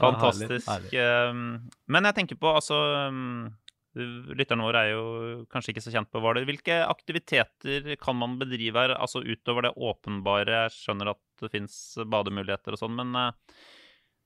Fantastisk. 0.00 0.70
herlig, 0.70 0.96
herlig. 0.96 1.60
Men 1.92 2.08
jeg 2.08 2.18
tenker 2.20 2.40
på, 2.40 2.54
altså 2.56 2.80
um, 3.12 3.52
Lytterne 3.96 4.66
våre 4.66 4.82
er 4.84 4.90
jo 4.92 5.04
kanskje 5.52 5.72
ikke 5.72 5.82
så 5.86 5.92
kjent 5.94 6.10
på 6.12 6.20
Hvaler. 6.20 6.44
Hvilke 6.48 6.82
aktiviteter 6.84 7.94
kan 8.00 8.18
man 8.18 8.34
bedrive 8.40 8.82
her, 8.82 8.92
altså 8.96 9.22
utover 9.24 9.68
det 9.68 9.76
åpenbare? 9.76 10.66
Jeg 10.66 10.74
skjønner 10.74 11.14
at 11.14 11.20
det 11.44 11.52
fins 11.52 11.76
bademuligheter 12.06 12.76
og 12.76 12.80
sånn, 12.80 12.96
men 12.98 13.14
uh, 13.16 13.30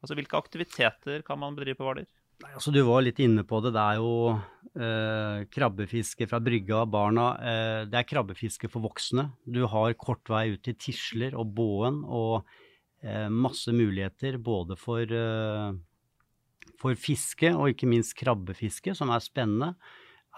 altså, 0.03 0.17
hvilke 0.19 0.39
aktiviteter 0.39 1.25
kan 1.27 1.41
man 1.43 1.59
bedrive 1.59 1.79
på 1.81 1.89
Hvaler? 1.89 2.09
Altså 2.49 2.73
Du 2.73 2.81
var 2.87 3.05
litt 3.05 3.21
inne 3.21 3.45
på 3.45 3.61
det. 3.65 3.75
Det 3.77 3.83
er 3.83 4.01
jo 4.01 4.15
eh, 4.33 5.43
krabbefiske 5.53 6.29
fra 6.31 6.41
brygga. 6.43 6.87
Barna 6.89 7.27
eh, 7.37 7.83
Det 7.91 8.01
er 8.01 8.09
krabbefiske 8.09 8.71
for 8.73 8.87
voksne. 8.87 9.29
Du 9.45 9.67
har 9.69 9.97
kort 10.01 10.25
vei 10.33 10.47
ut 10.55 10.63
til 10.65 10.79
tisler 10.81 11.37
og 11.39 11.53
båen 11.57 12.01
og 12.07 12.49
eh, 13.05 13.29
masse 13.29 13.75
muligheter 13.77 14.41
både 14.41 14.79
for, 14.81 15.05
eh, 15.05 16.71
for 16.81 16.97
fiske 16.97 17.53
og 17.53 17.75
ikke 17.75 17.91
minst 17.91 18.17
krabbefiske, 18.19 18.97
som 18.97 19.13
er 19.13 19.25
spennende. 19.25 19.75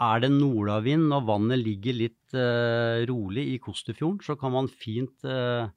Er 0.03 0.23
det 0.25 0.33
nordavind 0.33 1.13
og 1.13 1.29
vannet 1.29 1.61
ligger 1.61 1.99
litt 2.01 2.35
eh, 2.35 3.05
rolig 3.07 3.47
i 3.53 3.59
Kosterfjorden, 3.63 4.23
så 4.25 4.35
kan 4.41 4.55
man 4.55 4.71
fint 4.71 5.23
eh, 5.29 5.69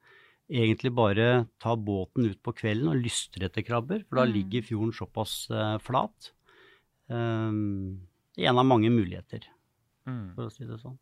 egentlig 0.50 0.92
bare 0.94 1.48
ta 1.60 1.76
båten 1.76 2.26
ut 2.30 2.42
på 2.44 2.54
kvelden 2.54 2.90
og 2.92 3.02
lystre 3.02 3.46
etter 3.50 3.64
krabber, 3.66 4.04
for 4.08 4.16
da 4.22 4.26
Mm. 4.26 4.34
ligger 4.34 4.62
fjorden 4.62 4.94
såpass 4.94 5.50
uh, 5.52 5.78
flat. 5.80 6.32
Um, 7.08 8.02
en 8.38 8.58
av 8.58 8.66
mange 8.66 8.90
muligheter, 8.92 9.44
Mm. 10.06 10.36
for 10.36 10.46
å 10.46 10.52
si 10.52 10.66
det 10.66 10.78
sånn. 10.82 10.98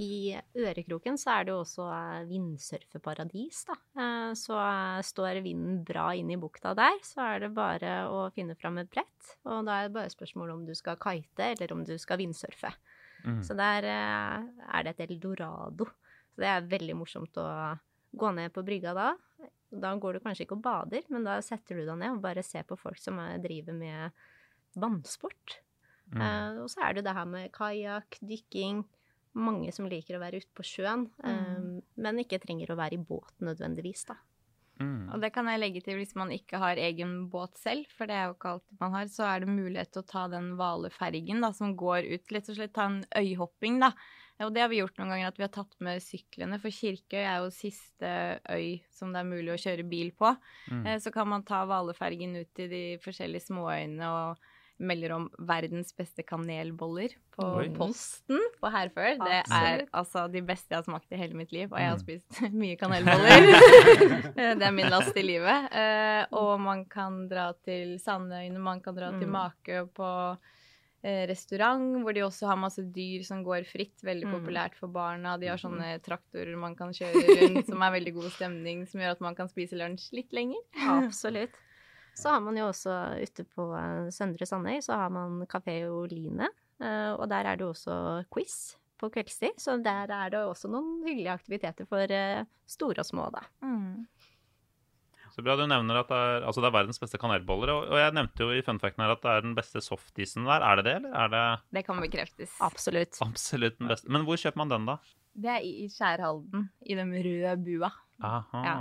I 0.00 0.38
Ørekroken 0.54 1.16
så 1.18 1.40
er 1.40 1.44
det 1.44 1.50
jo 1.50 1.62
også 1.64 1.84
eh, 1.90 2.24
vindsurfeparadis, 2.28 3.64
da. 3.66 3.74
Eh, 3.98 4.32
Så 4.34 4.54
står 5.02 5.42
vinden 5.42 5.84
bra 5.84 6.12
inn 6.14 6.30
i 6.30 6.36
bukta 6.36 6.72
der, 6.76 7.00
så 7.02 7.18
er 7.34 7.40
det 7.40 7.54
bare 7.54 8.06
å 8.06 8.30
finne 8.32 8.54
fram 8.56 8.78
et 8.78 8.88
brett. 8.88 9.32
Og 9.44 9.64
da 9.66 9.80
er 9.80 9.88
det 9.88 9.94
bare 9.94 10.08
spørsmål 10.14 10.52
om 10.54 10.64
du 10.66 10.72
skal 10.74 10.94
kite, 10.96 11.40
eller 11.50 11.72
om 11.72 11.82
du 11.84 11.96
skal 11.98 12.18
vindsurfe. 12.18 12.70
Mm. 13.24 13.42
Så 13.42 13.56
der 13.56 13.82
er 13.90 14.82
det 14.84 14.94
et 15.00 15.10
eldorado. 15.10 15.86
Så 16.30 16.36
det 16.38 16.46
er 16.46 16.60
veldig 16.78 16.94
morsomt 16.94 17.34
å 17.34 17.78
gå 18.16 18.32
ned 18.34 18.52
på 18.54 18.64
brygga 18.66 18.94
da. 18.96 19.08
Da 19.68 19.92
går 20.00 20.16
du 20.16 20.24
kanskje 20.24 20.46
ikke 20.46 20.56
og 20.56 20.64
bader, 20.64 21.04
men 21.12 21.26
da 21.26 21.38
setter 21.44 21.76
du 21.76 21.84
deg 21.84 21.98
ned 22.00 22.16
og 22.16 22.22
bare 22.24 22.44
ser 22.46 22.64
på 22.68 22.78
folk 22.80 23.00
som 23.00 23.18
er- 23.20 23.40
driver 23.42 23.76
med 23.76 24.12
vannsport. 24.76 25.58
Mm. 26.14 26.22
Uh, 26.22 26.62
og 26.64 26.70
så 26.72 26.86
er 26.86 26.94
det 26.94 27.04
det 27.04 27.14
her 27.14 27.26
med 27.28 27.52
kajakk, 27.52 28.18
dykking. 28.24 28.84
Mange 29.38 29.70
som 29.72 29.86
liker 29.86 30.16
å 30.16 30.22
være 30.22 30.40
ute 30.40 30.50
på 30.56 30.64
sjøen, 30.64 31.04
eh, 31.22 31.82
men 32.00 32.18
ikke 32.18 32.40
trenger 32.42 32.72
å 32.72 32.78
være 32.80 32.96
i 32.96 33.04
båt 33.04 33.44
nødvendigvis, 33.44 34.06
da. 34.08 34.16
Mm. 34.80 35.10
Og 35.12 35.22
det 35.22 35.32
kan 35.34 35.46
jeg 35.50 35.60
legge 35.60 35.82
til 35.84 35.98
hvis 35.98 36.14
man 36.18 36.30
ikke 36.34 36.58
har 36.58 36.80
egen 36.80 37.28
båt 37.30 37.58
selv, 37.58 37.86
for 37.94 38.08
det 38.08 38.16
er 38.16 38.28
jo 38.28 38.36
ikke 38.36 38.52
alltid 38.54 38.80
man 38.80 38.94
har, 38.96 39.10
så 39.10 39.26
er 39.26 39.44
det 39.44 39.50
mulighet 39.52 39.92
til 39.92 40.02
å 40.02 40.08
ta 40.10 40.24
den 40.32 40.52
hvaleffergen 40.58 41.44
da, 41.44 41.52
som 41.54 41.76
går 41.78 42.08
ut, 42.08 42.34
rett 42.34 42.50
og 42.50 42.58
slett 42.58 42.74
ta 42.74 42.88
en 42.88 43.00
øyhopping, 43.20 43.78
da. 43.84 43.92
Og 44.44 44.52
det 44.54 44.60
har 44.62 44.68
vi 44.70 44.78
gjort 44.82 44.98
noen 45.00 45.10
ganger, 45.10 45.28
at 45.32 45.36
vi 45.40 45.42
har 45.46 45.54
tatt 45.54 45.74
med 45.82 46.02
syklene, 46.04 46.60
for 46.62 46.70
Kirkeøy 46.70 47.24
er 47.24 47.40
jo 47.42 47.48
siste 47.50 48.12
øy 48.48 48.80
som 48.94 49.10
det 49.12 49.20
er 49.24 49.32
mulig 49.32 49.50
å 49.54 49.58
kjøre 49.58 49.88
bil 49.88 50.12
på. 50.14 50.30
Mm. 50.70 50.84
Eh, 50.86 50.98
Så 51.02 51.10
kan 51.12 51.26
man 51.28 51.42
ta 51.42 51.64
hvaleffergen 51.66 52.36
ut 52.40 52.52
til 52.54 52.68
de 52.70 52.84
forskjellige 53.02 53.48
småøyene 53.50 54.06
og 54.06 54.38
melder 54.78 55.10
om 55.16 55.24
verdens 55.42 55.90
beste 55.98 56.22
kanelboller 56.22 57.10
på 57.34 57.42
Oi. 57.58 57.64
Posten 57.74 58.38
på 58.62 58.70
Herfør. 58.70 59.16
Det 59.24 59.40
er 59.50 59.82
altså 59.92 60.28
de 60.30 60.38
beste 60.46 60.70
jeg 60.70 60.78
har 60.78 60.86
smakt 60.86 61.10
i 61.10 61.18
hele 61.18 61.34
mitt 61.34 61.50
liv, 61.50 61.66
og 61.72 61.80
jeg 61.80 61.88
har 61.90 61.96
Mm. 61.98 62.04
spist 62.04 62.38
mye 62.62 62.76
kanelboller. 62.78 63.42
Eh, 64.38 64.54
det 64.54 64.62
er 64.62 64.70
min 64.70 64.86
last 64.88 65.16
i 65.18 65.22
livet. 65.26 65.66
Eh, 65.74 66.26
og 66.30 66.60
man 66.62 66.84
kan 66.86 67.24
dra 67.26 67.48
til 67.66 67.98
Sandøyene, 67.98 68.58
man 68.62 68.78
kan 68.80 68.94
dra 68.94 69.10
til 69.18 69.26
Mm. 69.26 69.34
Makø 69.34 69.82
på 69.98 70.12
restaurant, 71.30 72.02
hvor 72.04 72.14
de 72.16 72.22
også 72.26 72.46
har 72.50 72.56
masse 72.60 72.82
dyr 72.94 73.24
som 73.26 73.42
går 73.46 73.64
fritt. 73.68 74.00
Veldig 74.04 74.26
Mm. 74.28 74.34
populært 74.36 74.74
for 74.78 74.88
barna. 74.88 75.36
De 75.40 75.46
har 75.50 75.56
sånne 75.58 75.94
Mm. 75.98 76.02
traktorer 76.04 76.56
man 76.58 76.74
kan 76.76 76.88
kjøre 76.90 77.22
rundt, 77.40 77.66
som 77.66 77.82
er 77.82 77.92
veldig 78.00 78.14
god 78.14 78.30
stemning, 78.32 78.86
som 78.88 79.00
gjør 79.00 79.10
at 79.16 79.20
man 79.20 79.34
kan 79.34 79.48
spise 79.48 79.72
lunsj 79.78 80.12
litt 80.12 80.32
lenger. 80.32 80.60
Absolutt. 80.88 81.54
Så 82.18 82.30
har 82.30 82.40
man 82.40 82.56
jo 82.56 82.64
også 82.66 82.94
ute 83.22 83.44
på 83.54 83.68
eh, 83.78 84.10
Søndre 84.10 84.46
Sandøy, 84.46 84.78
så 84.82 84.94
har 84.96 85.08
man 85.10 85.46
Kafé 85.46 85.84
Oline. 85.88 86.48
eh, 86.80 87.12
Og 87.14 87.28
der 87.28 87.44
er 87.46 87.56
det 87.56 87.64
jo 87.64 87.72
også 87.72 88.24
quiz 88.32 88.76
på 88.98 89.08
kveldstid, 89.14 89.54
så 89.58 89.80
der 89.80 90.10
er 90.10 90.30
det 90.30 90.40
også 90.42 90.68
noen 90.68 91.04
hyggelige 91.06 91.30
aktiviteter 91.38 91.86
for 91.86 91.98
eh, 92.10 92.44
store 92.66 92.98
og 92.98 93.06
små, 93.06 93.30
da. 93.32 93.44
Så 95.38 95.42
bra 95.46 95.54
du 95.54 95.68
nevner 95.70 96.00
at 96.00 96.08
det 96.10 96.16
er, 96.18 96.40
altså 96.50 96.58
det 96.64 96.66
er 96.66 96.74
verdens 96.74 96.98
beste 96.98 97.18
kanelboller. 97.22 97.70
Og, 97.70 97.84
og 97.92 98.00
jeg 98.00 98.14
nevnte 98.16 98.42
jo 98.42 98.56
i 98.58 98.62
funfacten 98.66 99.04
her 99.04 99.12
at 99.14 99.20
det 99.22 99.30
er 99.30 99.44
den 99.44 99.52
beste 99.54 99.78
softisen 99.84 100.48
der. 100.48 100.64
Er 100.66 100.80
det 100.80 100.84
det, 100.88 100.94
eller 100.98 101.14
er 101.14 101.30
det 101.30 101.42
Det 101.76 101.82
kan 101.86 102.00
bekreftes. 102.02 102.56
Absolutt. 102.66 103.20
absolutt 103.22 103.76
den 103.78 103.92
beste? 103.92 104.10
Men 104.10 104.26
hvor 104.26 104.40
kjøper 104.42 104.58
man 104.58 104.72
den, 104.72 104.88
da? 104.90 104.96
Det 105.38 105.52
er 105.52 105.62
i 105.62 105.86
Skjærhalden, 105.94 106.64
i 106.82 106.96
den 106.98 107.14
røde 107.14 107.54
bua. 107.68 107.92
Aha. 108.26 108.64
Ja. 108.66 108.74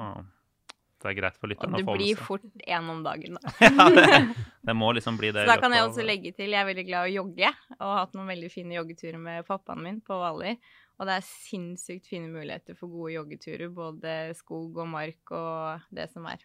Det 0.97 1.11
er 1.11 1.17
greit 1.19 1.37
for 1.37 1.45
Og 1.45 1.53
lytterne 1.53 1.77
det 1.77 1.85
å 1.85 1.91
få 1.91 1.95
blir 1.99 2.07
med 2.09 2.17
seg. 2.17 2.25
fort 2.25 2.65
én 2.73 2.89
om 2.95 3.05
dagen, 3.05 3.37
da. 3.37 3.53
ja, 3.67 3.85
det, 3.93 4.47
det 4.65 4.77
må 4.81 4.89
liksom 4.97 5.21
bli 5.21 5.29
det. 5.29 5.45
Så 5.45 5.53
da 5.53 5.59
kan 5.61 5.77
jeg 5.77 5.85
også 5.85 6.07
legge 6.09 6.33
til, 6.33 6.57
jeg 6.57 6.63
er 6.63 6.71
veldig 6.71 6.87
glad 6.89 7.05
i 7.05 7.13
å 7.13 7.19
jogge, 7.19 7.53
og 7.77 7.85
har 7.85 8.01
hatt 8.01 8.17
noen 8.17 8.33
veldig 8.33 8.49
fine 8.49 8.79
joggeturer 8.79 9.21
med 9.21 9.45
pappaen 9.45 9.85
min 9.85 10.01
på 10.01 10.17
Hvaler. 10.17 10.57
Og 10.97 11.05
det 11.05 11.17
er 11.17 11.25
sinnssykt 11.25 12.09
fine 12.09 12.29
muligheter 12.33 12.77
for 12.77 12.89
gode 12.89 13.13
joggeturer, 13.13 13.69
både 13.73 14.13
skog 14.37 14.79
og 14.81 14.89
mark 14.89 15.33
og 15.35 15.89
det 15.93 16.07
som 16.09 16.25
er. 16.29 16.41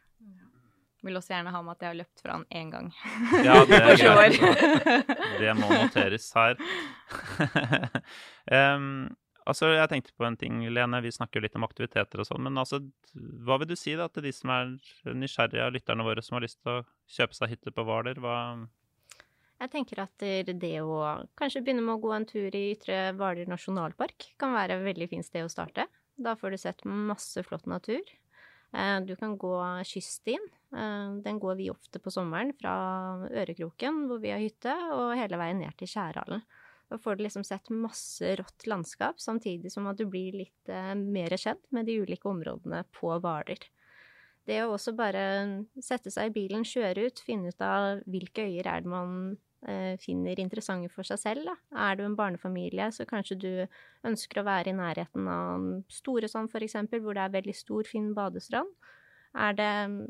Vil 1.03 1.19
også 1.19 1.33
gjerne 1.33 1.51
ha 1.51 1.63
med 1.65 1.75
at 1.75 1.83
jeg 1.83 1.91
har 1.91 1.99
løpt 1.99 2.21
fra 2.23 2.37
han 2.37 2.45
én 2.55 2.69
gang. 2.71 2.93
Ja, 3.43 3.57
det 3.67 3.81
er 3.81 3.89
på 3.89 4.13
greit. 4.19 5.01
Det 5.43 5.55
må 5.59 5.71
noteres 5.73 6.29
her. 6.37 6.61
um, 8.77 9.09
altså, 9.43 9.73
jeg 9.73 9.91
tenkte 9.91 10.15
på 10.15 10.29
en 10.29 10.39
ting, 10.39 10.61
Lene. 10.71 11.01
Vi 11.03 11.11
snakker 11.17 11.41
jo 11.41 11.47
litt 11.49 11.59
om 11.59 11.67
aktiviteter 11.67 12.23
og 12.23 12.29
sånn. 12.29 12.45
Men 12.47 12.61
altså, 12.63 12.79
hva 13.17 13.59
vil 13.59 13.73
du 13.73 13.75
si 13.79 13.97
da 13.99 14.07
til 14.13 14.29
de 14.29 14.35
som 14.37 14.53
er 14.55 14.77
nysgjerrige 15.11 15.65
av 15.67 15.75
lytterne 15.75 16.07
våre 16.07 16.23
som 16.23 16.39
har 16.39 16.47
lyst 16.47 16.61
til 16.61 16.77
å 16.77 16.85
kjøpe 17.17 17.41
seg 17.41 17.57
hytte 17.57 17.75
på 17.75 17.87
Hvaler? 17.89 18.23
Hva 18.23 18.37
Jeg 19.63 19.71
tenker 19.71 20.01
at 20.03 20.19
det 20.19 20.73
å 20.83 20.97
kanskje 21.39 21.61
begynne 21.63 21.85
med 21.87 21.95
å 21.95 22.03
gå 22.03 22.11
en 22.17 22.27
tur 22.27 22.51
i 22.51 22.73
Ytre 22.73 23.13
Hvaler 23.15 23.47
nasjonalpark 23.47 24.33
kan 24.41 24.57
være 24.57 24.81
et 24.81 24.87
veldig 24.89 25.07
fint 25.13 25.27
sted 25.27 25.47
å 25.47 25.53
starte. 25.53 25.85
Da 26.19 26.35
får 26.35 26.51
du 26.51 26.59
sett 26.59 26.83
masse 26.83 27.45
flott 27.47 27.69
natur. 27.71 28.03
Eh, 28.75 28.99
Du 29.07 29.15
kan 29.17 29.37
gå 29.39 29.55
kyststien. 29.87 30.43
Eh, 30.75 31.21
Den 31.23 31.39
går 31.39 31.57
vi 31.57 31.71
ofte 31.71 32.01
på 32.03 32.11
sommeren 32.11 32.53
fra 32.59 33.29
Ørekroken, 33.31 34.09
hvor 34.09 34.19
vi 34.19 34.31
har 34.35 34.43
hytte, 34.43 34.75
og 34.93 35.15
hele 35.17 35.39
veien 35.39 35.61
ned 35.61 35.77
til 35.79 35.87
Skjærhallen. 35.87 36.43
Da 36.91 36.99
får 36.99 37.17
du 37.17 37.23
liksom 37.25 37.45
sett 37.45 37.71
masse 37.71 38.35
rått 38.37 38.67
landskap, 38.67 39.21
samtidig 39.23 39.71
som 39.71 39.87
at 39.87 39.97
du 39.97 40.07
blir 40.07 40.33
litt 40.33 40.69
eh, 40.69 40.95
mer 40.95 41.31
kjent 41.39 41.63
med 41.71 41.87
de 41.87 42.01
ulike 42.03 42.27
områdene 42.29 42.83
på 42.91 43.15
Hvaler. 43.21 43.63
Det 44.45 44.59
å 44.65 44.75
også 44.75 44.97
bare 44.99 45.65
sette 45.81 46.11
seg 46.11 46.33
i 46.33 46.35
bilen, 46.35 46.65
kjøre 46.67 47.07
ut, 47.07 47.23
finne 47.23 47.49
ut 47.55 47.63
av 47.63 48.03
hvilke 48.11 48.43
øyer 48.43 48.67
er 48.67 48.83
det 48.83 48.91
man 48.91 49.39
finner 50.03 50.41
interessante 50.43 50.91
for 50.91 51.07
seg 51.07 51.21
selv. 51.23 51.45
Da. 51.47 51.55
Er 51.89 51.99
du 51.99 52.05
en 52.07 52.17
barnefamilie, 52.19 52.89
så 52.93 53.07
kanskje 53.09 53.39
du 53.39 53.53
ønsker 54.09 54.41
å 54.41 54.47
være 54.49 54.73
i 54.73 54.79
nærheten 54.79 55.29
av 55.31 55.69
Storesand 55.93 56.51
f.eks., 56.51 56.75
hvor 56.99 57.15
det 57.15 57.23
er 57.23 57.37
veldig 57.37 57.55
stor, 57.55 57.87
fin 57.87 58.11
badestrand. 58.17 58.73
Er 59.33 59.55
det 59.57 59.69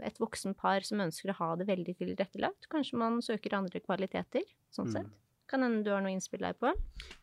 et 0.09 0.17
voksen 0.19 0.57
par 0.59 0.83
som 0.83 1.03
ønsker 1.05 1.31
å 1.31 1.39
ha 1.39 1.51
det 1.61 1.69
veldig 1.69 1.95
tilrettelagt, 2.01 2.67
kanskje 2.73 2.99
man 2.99 3.21
søker 3.23 3.55
andre 3.61 3.83
kvaliteter, 3.85 4.43
sånn 4.75 4.89
Mm. 4.89 4.93
sett. 4.97 5.13
Kan 5.47 5.63
hende 5.63 5.85
du 5.85 5.91
har 5.93 6.01
noe 6.01 6.15
innspill 6.15 6.41
der 6.41 6.55
på? 6.55 6.73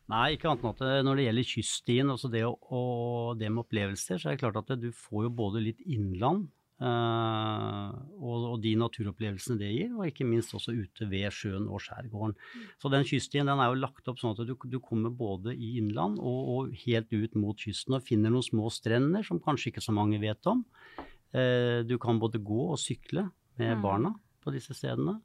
Nei, 0.07 0.36
ikke 0.36 0.51
annet 0.51 0.63
enn 0.63 0.69
at 0.69 1.03
når 1.03 1.15
det 1.17 1.25
gjelder 1.25 1.50
kyststien, 1.50 2.09
altså 2.13 2.29
det, 2.29 2.45
og, 2.45 2.59
og 2.69 3.39
det 3.39 3.50
med 3.50 3.65
opplevelser, 3.65 4.19
så 4.19 4.29
er 4.29 4.38
det 4.38 4.43
klart 4.43 4.62
at 4.62 4.79
du 4.79 4.91
får 4.91 5.25
jo 5.25 5.29
både 5.29 5.63
litt 5.65 5.81
innland 5.81 6.45
eh, 6.45 6.58
og, 6.79 8.45
og 8.53 8.57
de 8.63 8.71
naturopplevelsene 8.79 9.59
det 9.59 9.71
gir, 9.74 9.91
og 9.98 10.07
ikke 10.07 10.27
minst 10.27 10.53
også 10.55 10.71
ute 10.77 11.07
ved 11.12 11.27
sjøen 11.36 11.67
og 11.67 11.81
skjærgården. 11.83 12.36
Så 12.79 12.91
den 12.93 13.07
kyststien 13.07 13.50
den 13.51 13.59
er 13.59 13.71
jo 13.71 13.81
lagt 13.81 14.07
opp 14.07 14.21
sånn 14.21 14.36
at 14.36 14.48
du, 14.48 14.55
du 14.55 14.79
kommer 14.79 15.12
både 15.12 15.55
i 15.55 15.74
innland 15.81 16.19
og, 16.24 16.39
og 16.53 16.75
helt 16.86 17.12
ut 17.12 17.36
mot 17.39 17.59
kysten 17.59 17.98
og 17.98 18.05
finner 18.07 18.31
noen 18.31 18.48
små 18.48 18.71
strender 18.71 19.25
som 19.27 19.41
kanskje 19.43 19.74
ikke 19.74 19.83
så 19.83 19.95
mange 19.95 20.21
vet 20.24 20.48
om. 20.48 20.63
Eh, 21.36 21.81
du 21.86 21.98
kan 22.01 22.19
både 22.21 22.39
gå 22.41 22.71
og 22.71 22.79
sykle 22.81 23.27
med 23.59 23.75
Mm. 23.75 23.81
barna 23.83 24.13
på 24.39 24.53
disse 24.55 24.71
stedene. 24.74 25.19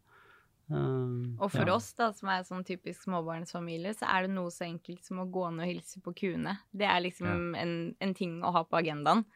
Uh, 0.64 1.37
Og 1.44 1.50
for 1.52 1.68
ja. 1.68 1.75
oss, 1.76 1.90
da, 1.92 2.08
som 2.16 2.30
er 2.32 2.42
sånn 2.42 2.64
typisk 2.64 3.04
småbarnsfamilie, 3.04 3.92
så 3.94 4.08
er 4.08 4.25
det 4.25 4.32
noe 4.32 4.50
så 4.50 4.64
enkelt 4.64 5.04
som 5.04 5.20
å 5.20 5.26
gå 5.30 5.44
ned 5.52 5.61
og 5.66 5.68
hilse 5.70 6.00
på 6.00 6.14
kuene. 6.16 6.56
Det 6.73 6.87
er 6.88 7.02
liksom 7.04 7.52
en, 7.54 7.75
en 8.00 8.14
ting 8.16 8.38
å 8.42 8.50
ha 8.56 8.62
på 8.64 8.78
agendaen. 8.80 9.26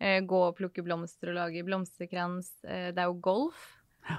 Eh, 0.00 0.20
gå 0.26 0.40
og 0.48 0.56
plukke 0.58 0.82
blomster 0.84 1.30
og 1.30 1.38
lage 1.38 1.62
blomsterkrans. 1.64 2.50
Eh, 2.66 2.90
det 2.92 2.98
er 2.98 3.06
jo 3.10 3.20
golf 3.22 3.60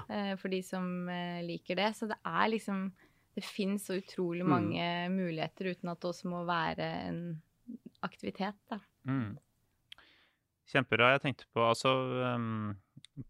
eh, 0.08 0.32
for 0.40 0.48
de 0.48 0.62
som 0.64 1.08
eh, 1.12 1.42
liker 1.44 1.76
det. 1.76 1.90
Så 1.98 2.08
det 2.10 2.16
er 2.24 2.48
liksom 2.54 2.88
Det 3.36 3.44
fins 3.44 3.84
så 3.84 3.98
utrolig 4.00 4.40
Mm. 4.46 4.48
mange 4.48 4.84
muligheter 5.12 5.68
uten 5.74 5.90
at 5.92 6.00
det 6.00 6.08
også 6.08 6.30
må 6.32 6.46
være 6.48 6.86
en 7.10 7.18
aktivitet, 8.02 8.56
da. 8.70 8.78
Mm. 9.04 9.36
Kjempebra. 10.72 11.10
Jeg 11.12 11.20
tenkte 11.20 11.44
på 11.52 11.60
altså 11.60 11.92
um, 12.34 12.72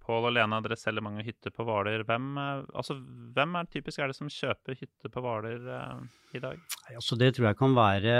Pål 0.06 0.28
og 0.28 0.32
Lena, 0.36 0.60
dere 0.62 0.78
selger 0.78 1.02
mange 1.02 1.24
hytter 1.26 1.50
på 1.50 1.66
Hvaler. 1.66 2.04
Hvem, 2.06 2.38
altså, 2.38 2.96
hvem 3.34 3.58
er 3.58 3.66
typisk 3.66 3.98
er 3.98 4.12
det 4.12 4.16
som 4.16 4.30
kjøper 4.30 4.78
hytte 4.78 5.10
på 5.10 5.24
Hvaler 5.26 5.66
uh, 5.66 5.98
i 6.32 6.38
dag? 6.38 6.62
Altså 6.94 7.18
det 7.18 7.34
tror 7.34 7.50
jeg 7.50 7.58
kan 7.58 7.74
være 7.74 8.14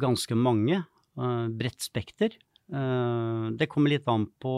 ganske 0.00 0.34
mange. 0.34 0.80
Uh, 1.14 1.46
bredt 1.52 1.84
spekter. 1.84 2.34
Eh, 2.72 3.46
det 3.58 3.68
kommer 3.70 3.92
litt 3.92 4.08
an 4.10 4.28
på 4.40 4.56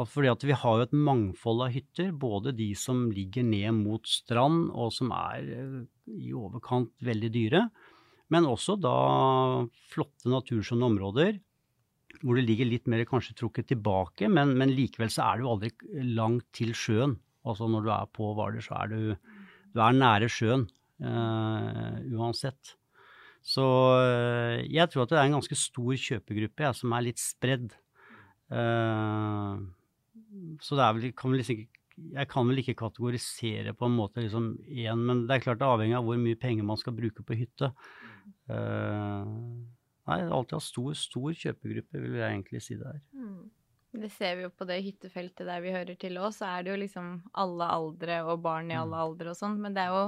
fordi 0.00 0.30
at 0.30 0.44
vi 0.48 0.54
har 0.56 0.78
jo 0.78 0.84
et 0.86 0.94
mangfold 0.96 1.66
av 1.66 1.74
hytter. 1.74 2.12
Både 2.16 2.54
de 2.56 2.70
som 2.78 3.10
ligger 3.12 3.44
ned 3.44 3.82
mot 3.82 4.06
strand, 4.08 4.70
og 4.72 4.94
som 4.96 5.12
er 5.12 5.50
eh, 5.58 5.74
i 6.16 6.32
overkant 6.32 6.94
veldig 7.04 7.30
dyre. 7.34 7.66
Men 8.32 8.48
også 8.48 8.78
da 8.80 8.96
flotte 9.90 10.30
naturskjønne 10.30 10.88
områder 10.92 11.40
hvor 12.20 12.36
det 12.36 12.44
ligger 12.44 12.68
litt 12.68 12.88
mer 12.90 13.06
kanskje 13.08 13.36
trukket 13.38 13.70
tilbake, 13.70 14.28
men, 14.28 14.52
men 14.58 14.72
likevel 14.74 15.08
så 15.12 15.30
er 15.30 15.40
du 15.40 15.48
aldri 15.48 15.70
langt 16.16 16.48
til 16.56 16.74
sjøen. 16.76 17.14
Altså 17.48 17.68
når 17.70 17.86
du 17.86 17.90
er 17.94 18.10
på 18.12 18.32
Hvaler, 18.36 18.60
så 18.64 18.76
er 18.82 18.90
du, 18.92 18.98
du 19.72 19.80
er 19.80 19.96
nære 19.96 20.28
sjøen 20.28 20.66
uh, 21.00 21.96
uansett. 22.12 22.74
Så 23.40 23.64
uh, 23.64 24.60
jeg 24.68 24.90
tror 24.92 25.06
at 25.06 25.12
det 25.12 25.20
er 25.20 25.28
en 25.28 25.38
ganske 25.38 25.58
stor 25.58 25.92
kjøpegruppe 25.96 26.66
ja, 26.66 26.72
som 26.76 26.92
er 26.96 27.06
litt 27.08 27.22
spredd. 27.22 27.72
Uh, 28.50 29.60
så 30.62 30.78
det 30.78 30.84
er 30.84 30.96
vel, 30.96 31.12
kan 31.16 31.32
vel 31.32 31.42
liksom 31.42 31.58
ikke 31.58 31.80
jeg 32.00 32.28
kan 32.30 32.48
vel 32.48 32.60
ikke 32.62 32.78
kategorisere 32.80 33.74
på 33.76 33.88
en 33.88 33.96
måte 33.98 34.22
liksom 34.24 34.54
én, 34.68 35.02
men 35.04 35.26
det 35.28 35.36
er 35.36 35.44
klart 35.44 35.60
det 35.60 35.66
er 35.66 35.74
avhengig 35.74 35.98
av 35.98 36.06
hvor 36.06 36.20
mye 36.20 36.38
penger 36.40 36.66
man 36.66 36.78
skal 36.80 36.94
bruke 36.96 37.24
på 37.26 37.36
hytte. 37.36 37.70
Uh, 38.48 39.26
nei, 40.08 40.18
alltid 40.24 40.56
ha 40.56 40.62
stor, 40.64 40.94
stor 40.96 41.34
kjøpegruppe, 41.42 42.00
vil 42.00 42.18
jeg 42.18 42.26
egentlig 42.26 42.62
si 42.64 42.78
det 42.80 42.94
er. 42.94 43.02
Mm. 43.12 43.50
Det 44.00 44.10
ser 44.14 44.36
vi 44.38 44.44
jo 44.46 44.52
på 44.54 44.66
det 44.70 44.76
hyttefeltet 44.86 45.48
der 45.48 45.62
vi 45.64 45.74
hører 45.74 45.96
til 45.98 46.18
òg, 46.22 46.30
så 46.34 46.46
er 46.46 46.64
det 46.64 46.72
jo 46.72 46.82
liksom 46.84 47.08
alle 47.42 47.66
aldre 47.74 48.20
og 48.22 48.44
barn 48.44 48.70
i 48.70 48.78
alle 48.78 48.94
mm. 48.94 49.04
aldre 49.04 49.32
og 49.32 49.38
sånn, 49.38 49.58
men 49.62 49.74
det 49.74 49.82
er 49.82 49.96
jo 49.96 50.04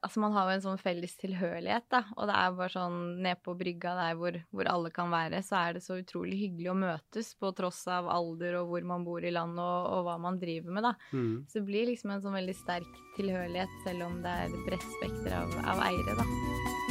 Altså, 0.00 0.20
man 0.22 0.32
har 0.32 0.48
jo 0.48 0.54
en 0.56 0.62
sånn 0.64 0.80
felles 0.80 1.12
tilhørighet, 1.20 1.84
da. 1.92 2.02
Og 2.16 2.30
det 2.30 2.36
er 2.36 2.54
bare 2.56 2.72
sånn 2.72 2.98
nede 3.20 3.36
på 3.44 3.54
brygga 3.58 3.92
der 3.98 4.16
hvor, 4.16 4.38
hvor, 4.48 4.70
alle 4.70 4.92
kan 4.94 5.12
være, 5.12 5.42
så 5.44 5.58
er 5.60 5.76
det 5.76 5.84
så 5.84 5.98
utrolig 6.00 6.38
hyggelig 6.40 6.70
å 6.72 6.78
møtes 6.80 7.34
på 7.36 7.52
tross 7.56 7.82
av 7.92 8.08
alder 8.08 8.60
og 8.62 8.72
hvor 8.72 8.86
man 8.94 9.04
bor 9.04 9.24
i 9.24 9.34
landet 9.34 9.60
og, 9.60 9.90
og 9.98 10.06
hva 10.08 10.16
man 10.24 10.40
driver 10.40 10.72
med, 10.78 10.88
da. 10.88 10.94
Mm. 11.12 11.34
Så 11.44 11.60
det 11.60 11.66
blir 11.68 11.90
liksom 11.92 12.14
en 12.14 12.24
sånn 12.24 12.38
veldig 12.40 12.56
sterk 12.62 13.02
tilhørighet, 13.18 13.76
selv 13.84 14.08
om 14.08 14.22
det 14.24 14.38
er 14.46 14.56
bredt 14.68 14.88
spekter 14.96 15.36
av, 15.42 15.60
av 15.74 15.84
eiere, 15.90 16.16
da. 16.22 16.89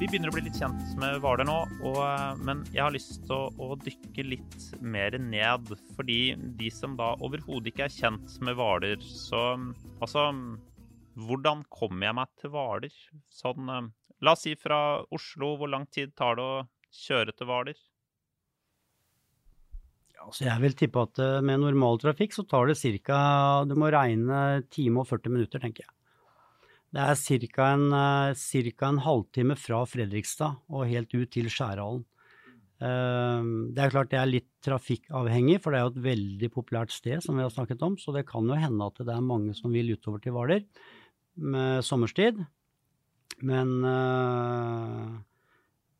Vi 0.00 0.06
begynner 0.08 0.30
å 0.30 0.32
bli 0.32 0.46
litt 0.46 0.56
kjent 0.56 0.94
med 0.96 1.18
Hvaler 1.20 1.44
nå, 1.44 1.54
og, 1.84 1.96
eh, 2.00 2.38
men 2.48 2.62
jeg 2.72 2.80
har 2.80 2.94
lyst 2.94 3.18
til 3.26 3.34
å, 3.36 3.50
å, 3.60 3.76
dykke 3.84 4.22
litt 4.24 4.62
mer 4.80 5.12
ned. 5.20 5.68
Fordi 5.98 6.16
de 6.56 6.70
som 6.72 6.94
da 6.96 7.10
overhodet 7.20 7.68
ikke 7.68 7.84
er 7.84 7.92
kjent 7.92 8.38
med 8.40 8.56
Hvaler, 8.56 8.96
så 9.04 9.42
altså 10.00 10.30
Hvordan 11.20 11.66
kommer 11.68 12.06
jeg 12.06 12.16
meg 12.16 12.32
til 12.40 12.54
Hvaler? 12.54 12.96
Sånn 13.28 13.68
eh, 13.68 13.92
La 14.24 14.32
oss 14.32 14.46
si 14.48 14.56
fra 14.56 14.80
Oslo, 15.12 15.52
hvor 15.60 15.68
lang 15.68 15.84
tid 15.92 16.16
tar 16.16 16.40
det 16.40 16.48
å 16.48 16.64
kjøre 17.02 17.36
til 17.36 17.52
Hvaler? 17.52 17.84
Altså 20.24 20.48
jeg 20.48 20.64
vil 20.64 20.80
tippe 20.80 21.04
at 21.04 21.20
med 21.44 21.60
normal 21.60 22.00
trafikk 22.00 22.32
så 22.36 22.48
tar 22.48 22.72
det 22.72 22.80
ca. 23.04 23.20
Du 23.68 23.76
må 23.76 23.92
regne 23.92 24.62
time 24.72 25.04
og 25.04 25.12
40 25.12 25.36
minutter, 25.36 25.60
tenker 25.60 25.84
jeg. 25.84 25.92
Det 26.90 27.02
er 27.02 27.50
ca. 27.54 27.66
En, 27.72 27.92
eh, 27.94 28.86
en, 28.88 28.98
halvtime 28.98 29.56
fra 29.56 29.84
Fredrikstad 29.86 30.56
og 30.68 30.88
helt 30.90 31.14
ut 31.14 31.30
til 31.30 31.46
Skjærhallen. 31.46 32.04
Eh, 32.80 33.42
det 33.74 33.84
er 33.84 33.92
klart 33.92 34.10
det 34.10 34.18
er 34.18 34.26
litt 34.26 34.48
trafikkavhengig, 34.64 35.60
for 35.62 35.70
det 35.70 35.78
er 35.78 35.86
jo 35.86 35.94
et 35.94 36.06
veldig 36.10 36.50
populært 36.50 36.90
sted, 36.90 37.22
som 37.22 37.36
vi 37.36 37.42
har 37.46 37.50
snakket 37.50 37.82
om. 37.82 37.96
Så 37.96 38.12
det 38.16 38.26
kan 38.26 38.46
jo 38.48 38.58
hende 38.58 38.86
at 38.86 38.98
det 38.98 39.14
er 39.14 39.22
mange 39.22 39.54
som 39.54 39.70
vil 39.70 39.92
utover 39.94 40.18
til 40.18 40.34
Hvaler 40.34 40.64
med 41.36 41.84
sommerstid. 41.86 42.42
Men 43.40 43.84
uh, 43.86 45.20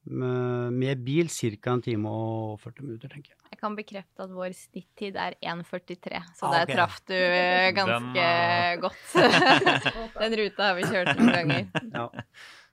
med, 0.05 1.03
bil 1.05 1.29
ca. 1.29 1.75
en 1.75 1.83
time 1.85 2.09
og 2.11 2.61
40 2.63 2.87
minutter, 2.87 3.13
tenker 3.13 3.35
jeg. 3.35 3.39
Jeg 3.51 3.61
kan 3.61 3.75
bekrefte 3.77 4.25
at 4.25 4.31
vår 4.33 4.55
snittid 4.57 5.19
er 5.21 5.37
1,43, 5.43 6.23
så 6.39 6.49
ah, 6.49 6.55
okay. 6.55 6.71
der 6.71 6.73
traff 6.73 7.01
du 7.05 7.17
eh, 7.17 7.69
ganske 7.77 8.15
Den, 8.15 8.17
uh... 8.17 8.81
godt. 8.87 9.05
Den 10.23 10.39
ruta 10.41 10.71
har 10.71 10.79
vi 10.79 10.89
kjørt 10.89 11.13
noen 11.19 11.35
ganger. 11.35 11.69
Ja. 11.91 12.07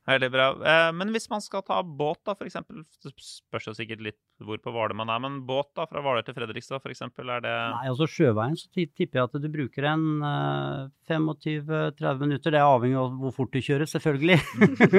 Veldig 0.08 0.28
bra. 0.32 0.46
Eh, 0.64 0.90
men 0.96 1.10
hvis 1.12 1.28
man 1.28 1.42
skal 1.44 1.66
ta 1.68 1.82
båt, 1.84 2.22
da, 2.24 2.32
f.eks. 2.38 2.56
Det 3.04 3.12
spørs 3.20 3.66
jo 3.68 3.74
sikkert 3.76 4.04
litt 4.06 4.20
hvor 4.40 4.60
på 4.64 4.72
Hvaler 4.72 4.96
man 4.96 5.12
er, 5.12 5.20
men 5.20 5.42
båt 5.48 5.74
da, 5.76 5.84
fra 5.90 6.00
Hvaler 6.04 6.24
til 6.24 6.38
Fredrikstad 6.38 6.80
f.eks., 6.80 7.04
er 7.04 7.44
det 7.44 7.56
Nei, 7.74 7.90
altså 7.90 8.08
sjøveien 8.08 8.56
så 8.56 8.70
tipper 8.72 9.20
jeg 9.20 9.26
at 9.26 9.36
du 9.44 9.50
bruker 9.52 9.90
en 9.92 10.06
uh, 10.24 10.88
eh, 11.10 11.12
25-30 11.12 12.24
minutter. 12.24 12.56
Det 12.56 12.62
er 12.62 12.70
avhengig 12.70 13.02
av 13.02 13.20
hvor 13.20 13.36
fort 13.36 13.52
du 13.52 13.60
kjører, 13.60 13.90
selvfølgelig. 13.92 14.40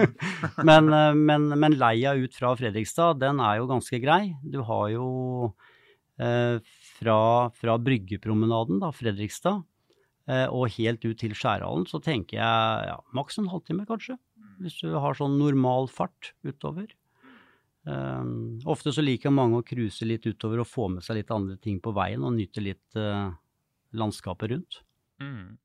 men, 0.69 0.93
uh, 0.93 1.17
men, 1.17 1.49
men, 1.57 1.79
leia 1.81 2.13
ut 2.19 2.37
fra 2.37 2.53
Fredrikstad, 2.61 3.23
den 3.25 3.41
er 3.41 3.63
jo 3.63 3.73
ganske 3.73 4.05
grei. 4.05 4.23
Du 4.45 4.61
har 4.69 4.93
jo 4.93 5.09
eh, 6.21 6.61
fra, 6.99 7.19
fra 7.57 7.81
bryggepromenaden, 7.81 8.85
da, 8.85 8.93
Fredrikstad, 8.93 9.65
og 10.29 10.75
helt 10.75 11.01
ut 11.09 11.17
til 11.17 11.33
Skjærhallen, 11.33 11.87
så 11.89 12.03
tenker 12.05 12.37
jeg 12.37 12.89
ja, 12.91 12.99
maks 13.17 13.39
en 13.41 13.47
halvtime, 13.49 13.87
kanskje 13.89 14.19
hvis 14.63 14.81
du 14.83 14.95
har 14.99 15.17
sånn 15.19 15.39
normal 15.41 15.89
fart 15.93 16.33
utover. 16.47 16.91
Um, 17.89 18.59
ofte 18.69 18.93
så 18.93 19.01
liker 19.05 19.33
mange 19.33 19.61
å 19.61 19.65
cruise 19.65 20.05
litt 20.05 20.27
utover 20.27 20.61
og 20.61 20.69
få 20.69 20.91
med 20.93 21.05
seg 21.07 21.21
litt 21.21 21.31
andre 21.33 21.57
ting 21.63 21.79
på 21.81 21.95
veien 21.97 22.25
og 22.27 22.35
nyte 22.37 22.61
litt 22.61 22.99
uh, 22.99 23.31
landskapet 23.97 24.53
rundt. 24.53 24.81
Mm. 25.23 25.57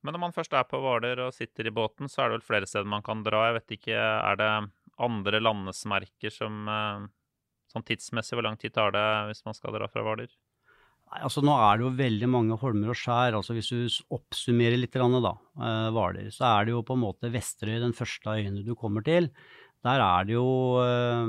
Men 0.00 0.16
når 0.16 0.22
man 0.22 0.36
først 0.36 0.54
er 0.56 0.68
på 0.68 0.78
Hvaler 0.80 1.24
og 1.26 1.34
sitter 1.36 1.68
i 1.68 1.74
båten, 1.74 2.08
så 2.08 2.22
er 2.22 2.30
det 2.30 2.38
vel 2.38 2.46
flere 2.46 2.68
steder 2.70 2.88
man 2.88 3.04
kan 3.04 3.24
dra. 3.26 3.48
Jeg 3.48 3.58
vet 3.58 3.74
ikke, 3.76 3.96
Er 3.98 4.38
det 4.40 4.52
andre 5.00 5.40
landesmerker 5.40 6.32
som 6.32 6.68
uh, 6.68 7.08
sånn 7.72 7.86
tidsmessig, 7.88 8.36
hvor 8.36 8.46
lang 8.46 8.60
tid 8.60 8.76
tar 8.76 8.94
det 8.94 9.08
hvis 9.30 9.44
man 9.48 9.56
skal 9.56 9.74
dra 9.76 9.90
fra 9.90 10.04
Hvaler? 10.06 10.30
Altså 11.10 11.42
Nå 11.42 11.54
er 11.58 11.78
det 11.78 11.86
jo 11.86 11.94
veldig 11.98 12.28
mange 12.30 12.56
holmer 12.60 12.92
og 12.92 12.98
skjær. 12.98 13.34
altså 13.34 13.56
Hvis 13.56 13.72
du 13.72 14.04
oppsummerer 14.14 14.78
litt, 14.78 14.94
da, 14.94 15.32
uh, 15.34 15.88
Hvaler, 15.90 16.30
så 16.30 16.46
er 16.52 16.68
det 16.68 16.74
jo 16.76 16.84
på 16.86 16.94
en 16.94 17.02
måte 17.02 17.32
Vesterøy 17.34 17.80
den 17.82 17.96
første 17.96 18.36
øyene 18.36 18.62
du 18.66 18.76
kommer 18.78 19.02
til. 19.02 19.30
Der 19.82 19.98
er 20.04 20.28
det 20.28 20.36
jo 20.36 20.78
uh, 20.78 21.26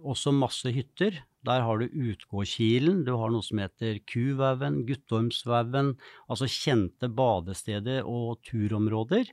også 0.00 0.32
masse 0.32 0.72
hytter. 0.72 1.20
Der 1.44 1.60
har 1.62 1.78
du 1.78 1.92
Utgårdkilen, 1.92 3.04
du 3.04 3.12
har 3.20 3.30
noe 3.30 3.44
som 3.44 3.60
heter 3.60 4.00
Kuvaugen, 4.08 4.80
Guttormsvaugen, 4.88 5.92
altså 6.28 6.48
kjente 6.50 7.12
badesteder 7.12 8.08
og 8.08 8.40
turområder. 8.48 9.28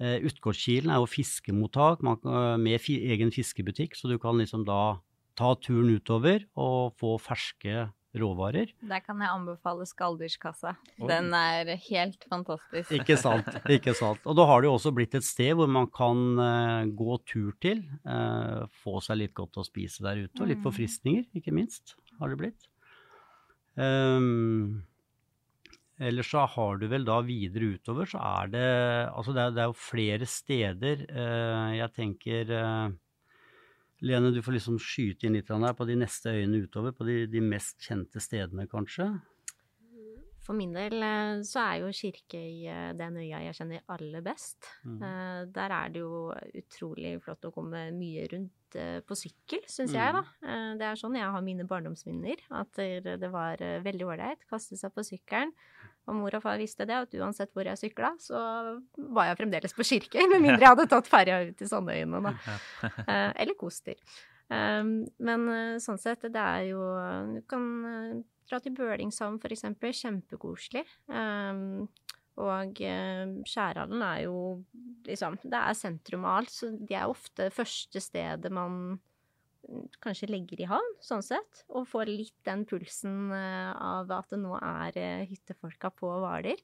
Uh, 0.00 0.24
Utgårdskilen 0.24 0.88
er 0.88 1.02
jo 1.02 1.10
fiskemottak 1.10 2.00
med 2.00 2.88
egen 2.88 3.34
fiskebutikk, 3.34 3.98
så 3.98 4.08
du 4.08 4.16
kan 4.22 4.40
liksom 4.40 4.64
da 4.64 5.02
ta 5.38 5.52
turen 5.60 5.92
utover 5.94 6.48
og 6.58 6.96
få 6.98 7.14
ferske 7.22 7.90
råvarer. 8.16 8.72
Der 8.88 9.02
kan 9.04 9.20
jeg 9.20 9.30
anbefale 9.30 9.86
Skalldyrskassa. 9.88 10.74
Den 10.96 11.30
er 11.36 11.74
helt 11.88 12.24
fantastisk. 12.30 12.92
Ikke 12.96 13.18
sant. 13.20 13.48
ikke 13.76 13.94
sant. 13.96 14.22
Og 14.24 14.36
da 14.38 14.46
har 14.48 14.62
det 14.62 14.70
jo 14.70 14.76
også 14.78 14.92
blitt 14.96 15.16
et 15.18 15.26
sted 15.26 15.54
hvor 15.58 15.68
man 15.70 15.90
kan 15.92 16.22
uh, 16.40 16.88
gå 16.88 17.18
tur 17.28 17.52
til. 17.62 17.84
Uh, 18.08 18.64
få 18.82 19.02
seg 19.04 19.22
litt 19.22 19.36
godt 19.36 19.60
å 19.60 19.66
spise 19.66 20.04
der 20.06 20.24
ute, 20.24 20.36
og 20.40 20.48
litt 20.48 20.62
mm. 20.62 20.66
forfriskninger, 20.68 21.26
ikke 21.38 21.54
minst, 21.56 21.96
har 22.20 22.32
det 22.32 22.40
blitt. 22.40 22.70
Um, 23.78 24.80
Ellers 25.98 26.28
så 26.30 26.44
har 26.46 26.78
du 26.78 26.86
vel 26.90 27.04
da 27.06 27.18
videre 27.26 27.74
utover, 27.74 28.06
så 28.06 28.20
er 28.22 28.50
det 28.52 28.66
Altså 29.10 29.34
det 29.34 29.42
er, 29.42 29.54
det 29.56 29.62
er 29.64 29.70
jo 29.72 29.78
flere 29.82 30.28
steder. 30.30 31.04
Uh, 31.10 31.70
jeg 31.74 31.94
tenker 31.96 32.52
Lene, 34.00 34.30
du 34.30 34.38
får 34.42 34.54
liksom 34.54 34.78
skyte 34.78 35.26
inn 35.26 35.34
litt 35.34 35.48
her 35.50 35.74
på 35.74 35.86
de 35.88 35.96
neste 35.98 36.30
øyene 36.30 36.62
utover, 36.62 36.94
på 36.94 37.06
de, 37.08 37.24
de, 37.30 37.42
mest 37.42 37.82
kjente 37.82 38.22
stedene, 38.22 38.68
kanskje? 38.70 39.08
For 40.48 40.56
min 40.56 40.72
del 40.72 40.96
eh, 41.04 41.40
så 41.44 41.60
er 41.66 41.82
jo 41.82 41.92
Kirkøy 41.92 42.46
i 42.64 42.76
den 42.96 43.18
øya 43.20 43.42
jeg 43.44 43.58
kjenner 43.58 43.84
aller 43.92 44.24
best. 44.24 44.70
Mm. 44.88 45.02
Eh, 45.04 45.42
der 45.52 45.74
er 45.76 45.92
det 45.92 46.00
jo 46.00 46.22
utrolig 46.62 47.18
flott 47.24 47.44
å 47.44 47.52
komme 47.54 47.90
mye 47.96 48.24
rundt 48.32 48.54
på 48.68 49.16
sykkel, 49.16 49.62
syns 49.64 49.94
mm. 49.94 49.96
jeg, 49.96 50.12
da. 50.12 50.56
Det 50.76 50.84
er 50.84 50.98
sånn 51.00 51.14
jeg 51.16 51.24
har 51.32 51.40
mine 51.40 51.64
barndomsminner. 51.64 52.42
At 52.52 52.76
det 52.76 53.30
var 53.32 53.62
veldig 53.80 54.04
ålreit. 54.04 54.42
Kaste 54.50 54.76
seg 54.76 54.92
på 54.92 55.06
sykkelen. 55.08 55.54
Og 56.08 56.16
mor 56.16 56.36
og 56.38 56.42
far 56.44 56.56
visste 56.60 56.86
det, 56.88 56.96
at 56.96 57.14
uansett 57.20 57.52
hvor 57.56 57.68
jeg 57.68 57.80
sykla, 57.80 58.14
så 58.22 58.40
var 59.12 59.28
jeg 59.28 59.38
fremdeles 59.42 59.76
på 59.76 59.84
Kirkøy, 59.90 60.24
med 60.32 60.40
mindre 60.40 60.64
jeg 60.64 60.72
hadde 60.72 60.88
tatt 60.90 61.10
ferja 61.10 61.42
ut 61.44 61.58
til 61.58 61.70
Sandøyene, 61.70 62.22
da. 62.24 62.34
Eh, 63.08 63.30
eller 63.42 63.56
Koster. 63.58 63.96
Men 64.48 65.44
eh, 65.52 65.76
sånn 65.82 66.00
sett, 66.00 66.24
det 66.32 66.40
er 66.40 66.62
jo 66.70 66.80
Du 67.34 67.40
kan 67.50 67.64
eh, 67.88 68.12
dra 68.48 68.60
til 68.62 68.76
Bølingshavn, 68.76 69.40
eksempel. 69.48 69.94
Kjempekoselig. 69.96 70.84
Um, 71.06 71.88
og 72.38 72.78
Skjærhallen 72.78 74.02
er 74.06 74.20
jo 74.28 74.38
liksom 75.08 75.40
Det 75.42 75.58
er 75.58 75.74
sentrum 75.74 76.26
av 76.28 76.40
alt, 76.40 76.52
så 76.54 76.70
det 76.70 76.94
er 76.94 77.10
ofte 77.10 77.48
første 77.50 78.02
stedet 78.02 78.52
man 78.54 78.98
kanskje 80.00 80.30
legger 80.30 80.62
i 80.62 80.68
havn, 80.70 80.94
sånn 81.04 81.24
sett, 81.24 81.64
og 81.68 81.88
får 81.90 82.08
litt 82.08 82.36
den 82.46 82.62
pulsen 82.68 83.32
eh, 83.34 83.72
av 83.74 84.08
at 84.14 84.30
det 84.32 84.38
nå 84.40 84.54
er 84.56 84.96
eh, 84.96 85.26
hyttefolka 85.28 85.90
på 85.98 86.08
Hvaler. 86.22 86.62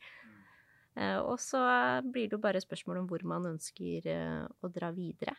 Eh, 0.94 1.18
og 1.18 1.36
så 1.42 1.60
blir 2.06 2.30
det 2.30 2.38
jo 2.38 2.44
bare 2.44 2.62
spørsmål 2.64 3.02
om 3.02 3.10
hvor 3.10 3.26
man 3.28 3.50
ønsker 3.50 4.08
å 4.08 4.70
dra 4.72 4.92
videre. 4.94 5.34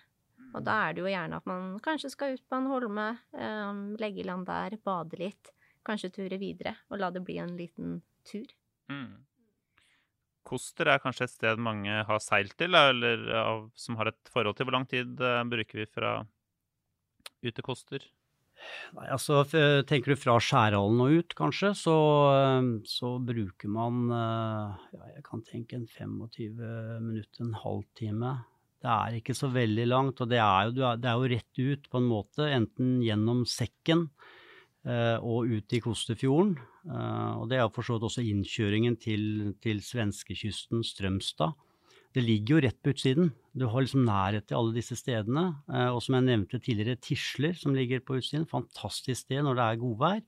Og 0.56 0.64
da 0.64 0.76
er 0.86 0.96
det 0.96 1.04
jo 1.04 1.12
gjerne 1.12 1.40
at 1.40 1.50
man 1.50 1.76
kanskje 1.84 2.12
skal 2.14 2.36
ut 2.36 2.46
på 2.48 2.60
en 2.60 2.70
holme, 2.72 3.08
eh, 3.36 3.82
legge 4.02 4.24
i 4.24 4.28
land 4.28 4.48
der, 4.48 4.78
bade 4.84 5.20
litt, 5.20 5.52
kanskje 5.86 6.12
ture 6.18 6.40
videre, 6.42 6.76
og 6.90 7.02
la 7.02 7.12
det 7.14 7.24
bli 7.26 7.38
en 7.42 7.56
liten 7.58 8.00
tur. 8.28 8.50
Mm. 8.92 9.24
Koster 10.46 10.92
er 10.92 11.02
kanskje 11.02 11.26
et 11.26 11.34
sted 11.34 11.62
mange 11.62 12.04
har 12.06 12.22
seilt 12.22 12.54
til, 12.60 12.78
eller 12.78 13.24
av, 13.40 13.64
som 13.78 13.98
har 14.00 14.12
et 14.12 14.34
forhold 14.34 14.58
til. 14.58 14.68
Hvor 14.68 14.78
lang 14.78 14.86
tid 14.90 15.18
uh, 15.22 15.42
bruker 15.50 15.82
vi 15.82 15.88
fra 15.90 16.20
ut 17.46 17.54
til 17.54 17.66
Koster? 17.66 18.06
Nei, 18.96 19.08
altså 19.12 19.42
Tenker 19.86 20.14
du 20.14 20.18
fra 20.18 20.38
Skjærhallen 20.42 21.02
og 21.04 21.18
ut, 21.20 21.34
kanskje, 21.38 21.74
så, 21.76 21.96
eh, 22.32 22.70
så 22.88 23.10
bruker 23.22 23.70
man 23.70 24.06
eh, 24.16 24.86
ja, 24.96 25.10
jeg 25.18 25.26
kan 25.28 25.44
tenke 25.46 25.76
en 25.76 25.84
25 25.92 26.56
minutter, 27.04 27.44
en 27.44 27.58
halvtime. 27.60 28.32
Det 28.80 28.94
er 28.94 29.20
ikke 29.20 29.36
så 29.36 29.52
veldig 29.52 29.86
langt, 29.92 30.24
og 30.24 30.32
det 30.32 30.40
er, 30.40 30.72
jo, 30.72 30.94
det 30.98 31.12
er 31.12 31.20
jo 31.20 31.30
rett 31.36 31.62
ut 31.62 31.92
på 31.92 32.00
en 32.00 32.08
måte, 32.08 32.48
enten 32.48 32.96
gjennom 33.04 33.44
sekken 33.50 34.08
Eh, 34.08 34.35
og 34.86 35.50
ut 35.50 35.74
i 35.74 35.82
Kosterfjorden. 35.82 36.56
Eh, 36.86 37.34
og 37.42 37.50
det 37.50 37.60
er 37.60 37.70
for 37.74 37.86
så 37.86 37.98
vidt 37.98 38.10
også 38.10 38.26
innkjøringen 38.26 38.98
til, 39.02 39.54
til 39.64 39.82
svenskekysten, 39.84 40.84
Strømstad. 40.86 41.56
Det 42.16 42.24
ligger 42.24 42.56
jo 42.56 42.62
rett 42.64 42.78
på 42.80 42.94
utsiden. 42.94 43.32
Du 43.52 43.66
har 43.68 43.84
liksom 43.84 44.06
nærhet 44.08 44.46
til 44.48 44.60
alle 44.60 44.76
disse 44.78 44.96
stedene. 45.00 45.48
Eh, 45.68 45.90
og 45.90 46.02
som 46.06 46.20
jeg 46.20 46.28
nevnte 46.30 46.62
tidligere, 46.62 47.00
Tisler, 47.02 47.58
som 47.58 47.76
ligger 47.76 48.04
på 48.06 48.20
utsiden. 48.20 48.48
Fantastisk 48.50 49.26
sted 49.26 49.44
når 49.44 49.58
det 49.58 49.66
er 49.66 49.82
godvær. 49.82 50.22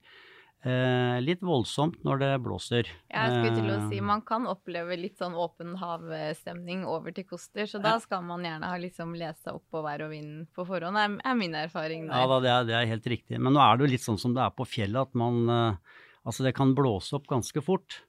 Eh, 0.66 1.20
litt 1.22 1.42
voldsomt 1.46 2.00
når 2.02 2.18
det 2.18 2.30
blåser. 2.42 2.88
Jeg 3.06 3.30
skulle 3.30 3.52
til 3.54 3.68
å 3.70 3.76
si, 3.86 4.00
Man 4.02 4.24
kan 4.26 4.48
oppleve 4.50 4.96
litt 4.98 5.20
sånn 5.20 5.36
åpen 5.38 5.76
havstemning 5.78 6.82
over 6.82 7.14
til 7.14 7.28
Koster, 7.28 7.68
så 7.70 7.78
da 7.82 7.94
skal 8.02 8.24
man 8.26 8.42
gjerne 8.42 8.66
ha 8.66 8.80
liksom 8.82 9.14
lest 9.18 9.44
seg 9.46 9.60
opp 9.60 9.68
på 9.70 9.84
vær 9.86 10.02
og 10.08 10.10
vind 10.16 10.48
på 10.58 10.66
forhånd, 10.66 10.98
er, 10.98 11.14
er 11.22 11.38
min 11.38 11.54
erfaring. 11.54 12.08
Der. 12.08 12.18
Ja, 12.18 12.26
da, 12.26 12.40
det, 12.42 12.50
er, 12.50 12.66
det, 12.66 12.76
er, 12.80 12.90
helt 12.90 13.06
riktig. 13.14 13.38
Men 13.38 13.54
nå 13.54 13.62
er 13.62 13.78
det 13.78 13.86
jo 13.86 13.92
litt 13.94 14.06
sånn 14.06 14.18
som 14.18 14.34
det 14.34 14.42
er 14.42 14.56
på 14.58 14.66
fjellet, 14.66 15.06
at 15.06 15.18
man 15.18 15.40
eh, 15.46 15.96
Altså, 16.28 16.42
det 16.44 16.50
kan 16.58 16.74
blåse 16.76 17.14
opp 17.16 17.24
ganske 17.30 17.62
fort. 17.64 18.02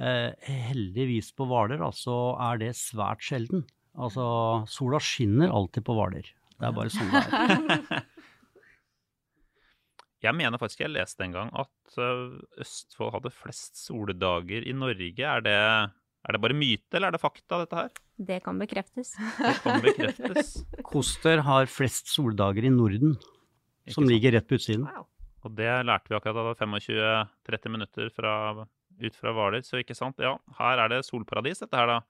Eh, 0.00 0.30
heldigvis 0.70 1.34
på 1.36 1.44
Hvaler, 1.50 1.82
altså, 1.84 2.14
er 2.40 2.62
det 2.62 2.70
svært 2.78 3.20
sjelden. 3.26 3.66
Altså, 3.98 4.24
sola 4.70 5.00
skinner 5.02 5.52
alltid 5.52 5.84
på 5.84 5.96
Hvaler. 5.98 6.30
Det 6.54 6.64
er 6.64 6.72
bare 6.72 6.94
sånn 6.94 7.10
det 7.12 7.24
er. 7.28 8.06
Jeg 10.24 10.34
mener 10.34 10.58
faktisk 10.58 10.82
jeg 10.82 10.90
leste 10.90 11.22
en 11.22 11.34
gang 11.36 11.50
at 11.54 11.98
uh, 12.00 12.38
Østfold 12.58 13.12
hadde 13.14 13.30
flest 13.34 13.78
soldager 13.78 14.64
i 14.66 14.74
Norge. 14.74 15.14
Er 15.22 15.44
det, 15.44 15.54
er 15.54 16.34
det, 16.34 16.40
bare 16.42 16.56
myte, 16.58 16.90
eller 16.96 17.12
er 17.12 17.14
det 17.16 17.22
fakta, 17.22 17.60
dette 17.62 17.78
her? 17.78 17.92
Det 18.18 18.40
kan 18.42 18.58
bekreftes. 18.58 19.14
Det 19.38 19.54
kan 19.62 19.84
bekreftes. 19.84 20.56
Koster 20.90 21.44
har 21.46 21.70
flest 21.70 22.10
soldager 22.10 22.66
i 22.66 22.74
Norden, 22.74 23.14
Ikke 23.86 23.94
som 23.94 24.02
sant? 24.02 24.10
ligger 24.10 24.34
rett 24.34 24.48
på 24.50 24.58
utsiden. 24.58 24.88
Wow. 24.90 25.06
Og 25.46 25.54
det 25.54 25.70
lærte 25.86 26.10
vi 26.10 26.18
akkurat 26.18 26.58
da 26.58 26.66
25-30 26.66 27.70
minutter 27.70 28.10
fra, 28.10 28.34
ut 28.98 29.20
fra 29.20 29.34
Hvaler, 29.36 29.62
så 29.62 29.78
ikke 29.78 29.94
sant. 29.94 30.18
Ja, 30.18 30.34
her 30.58 30.82
er 30.82 30.90
det 30.90 31.04
solparadis, 31.06 31.62
dette 31.62 31.78
her, 31.78 31.94
da. 31.94 32.00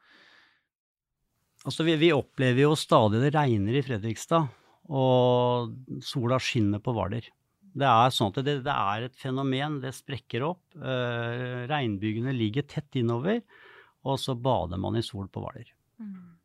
Altså, 1.66 1.84
vi, 1.84 1.98
vi 2.00 2.14
opplever 2.14 2.64
jo 2.64 2.76
stadig 2.78 3.20
det 3.20 3.34
regner 3.36 3.76
i 3.76 3.84
Fredrikstad, 3.84 4.48
og 4.88 6.00
sola 6.00 6.38
skinner 6.40 6.80
på 6.80 6.94
Hvaler. 6.96 7.28
Det 7.78 7.88
er 7.88 8.14
sånn 8.14 8.32
at 8.32 8.40
det, 8.46 8.56
det, 8.66 8.74
er 8.74 9.06
et 9.06 9.18
fenomen. 9.18 9.78
Det 9.82 9.92
sprekker 9.96 10.46
opp. 10.48 10.62
Eh, 10.78 11.66
regnbygene 11.70 12.34
ligger 12.34 12.66
tett 12.66 12.98
innover, 12.98 13.42
og 14.08 14.18
så 14.22 14.34
bader 14.38 14.80
man 14.80 14.98
i 14.98 15.04
sol 15.04 15.28
på 15.30 15.42
Hvaler. 15.44 15.70
Mm. 16.02 16.37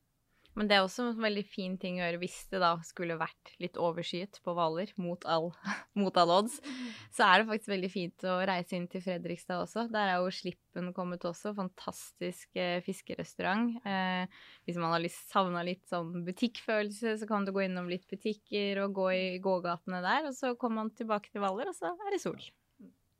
Men 0.54 0.70
det 0.70 0.76
er 0.78 0.84
også 0.86 1.08
en 1.10 1.22
veldig 1.24 1.44
fin 1.50 1.76
ting 1.82 1.98
å 1.98 2.04
gjøre 2.04 2.20
hvis 2.22 2.36
det 2.52 2.60
da 2.62 2.76
skulle 2.86 3.18
vært 3.18 3.54
litt 3.62 3.78
overskyet 3.82 4.38
på 4.46 4.54
Hvaler, 4.54 4.92
mot, 5.02 5.26
all, 5.26 5.50
mot 6.00 6.18
all 6.22 6.34
odds. 6.36 6.60
Så 7.16 7.26
er 7.26 7.42
det 7.42 7.50
faktisk 7.50 7.72
veldig 7.74 7.92
fint 7.94 8.28
å 8.30 8.38
reise 8.46 8.78
inn 8.78 8.88
til 8.92 9.04
Fredrikstad 9.06 9.64
også. 9.66 9.88
Der 9.94 10.14
er 10.14 10.22
jo 10.22 10.34
Slippen 10.34 10.92
kommet 10.96 11.26
også. 11.26 11.56
Fantastisk 11.58 12.54
eh, 12.60 12.80
fiskerestaurant. 12.86 13.80
Eh, 13.82 14.42
hvis 14.68 14.78
man 14.82 14.94
har 14.94 15.10
savna 15.14 15.66
litt 15.66 15.86
sånn 15.90 16.22
butikkfølelse, 16.28 17.18
så 17.22 17.30
kan 17.30 17.48
du 17.48 17.54
gå 17.56 17.66
innom 17.66 17.90
litt 17.92 18.06
butikker 18.10 18.84
og 18.86 18.98
gå 19.00 19.10
i 19.18 19.26
gågatene 19.44 20.04
der. 20.06 20.30
Og 20.30 20.38
så 20.38 20.54
kommer 20.60 20.84
man 20.84 20.94
tilbake 20.94 21.34
til 21.34 21.42
Hvaler, 21.42 21.74
og 21.74 21.78
så 21.78 21.94
er 21.94 22.14
det 22.14 22.22
sol. 22.22 22.42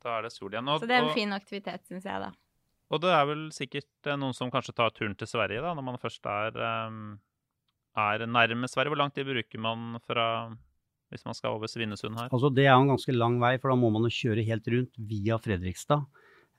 Da 0.04 0.18
er 0.18 0.26
det 0.26 0.34
sol 0.34 0.52
igjen. 0.52 0.68
Og, 0.68 0.82
så 0.82 0.88
det 0.88 0.98
er 0.98 1.06
en 1.06 1.16
fin 1.16 1.34
aktivitet, 1.34 1.86
syns 1.88 2.06
jeg, 2.06 2.22
da. 2.28 2.30
Og 2.92 3.00
det 3.02 3.12
er 3.14 3.24
vel 3.28 3.46
sikkert 3.54 4.08
eh, 4.08 4.18
noen 4.20 4.36
som 4.36 4.52
kanskje 4.52 4.74
tar 4.76 4.92
turen 4.94 5.16
til 5.18 5.30
Sverige, 5.30 5.62
da, 5.64 5.72
når 5.76 5.86
man 5.86 6.00
først 6.02 6.26
er, 6.28 6.58
um, 6.88 7.16
er 8.00 8.26
nærme 8.28 8.68
Sverige. 8.70 8.92
Hvor 8.92 9.00
lang 9.00 9.14
tid 9.14 9.28
bruker 9.28 9.62
man 9.62 9.96
fra 10.04 10.26
hvis 11.12 11.24
man 11.26 11.36
skal 11.36 11.54
over 11.54 11.70
Svinesund 11.70 12.18
her? 12.18 12.30
Altså, 12.32 12.50
det 12.52 12.66
er 12.66 12.74
en 12.74 12.90
ganske 12.90 13.14
lang 13.14 13.38
vei, 13.42 13.56
for 13.62 13.70
da 13.70 13.78
må 13.78 13.90
man 13.94 14.06
jo 14.08 14.12
kjøre 14.12 14.46
helt 14.46 14.70
rundt 14.74 15.02
via 15.10 15.40
Fredrikstad. 15.40 16.06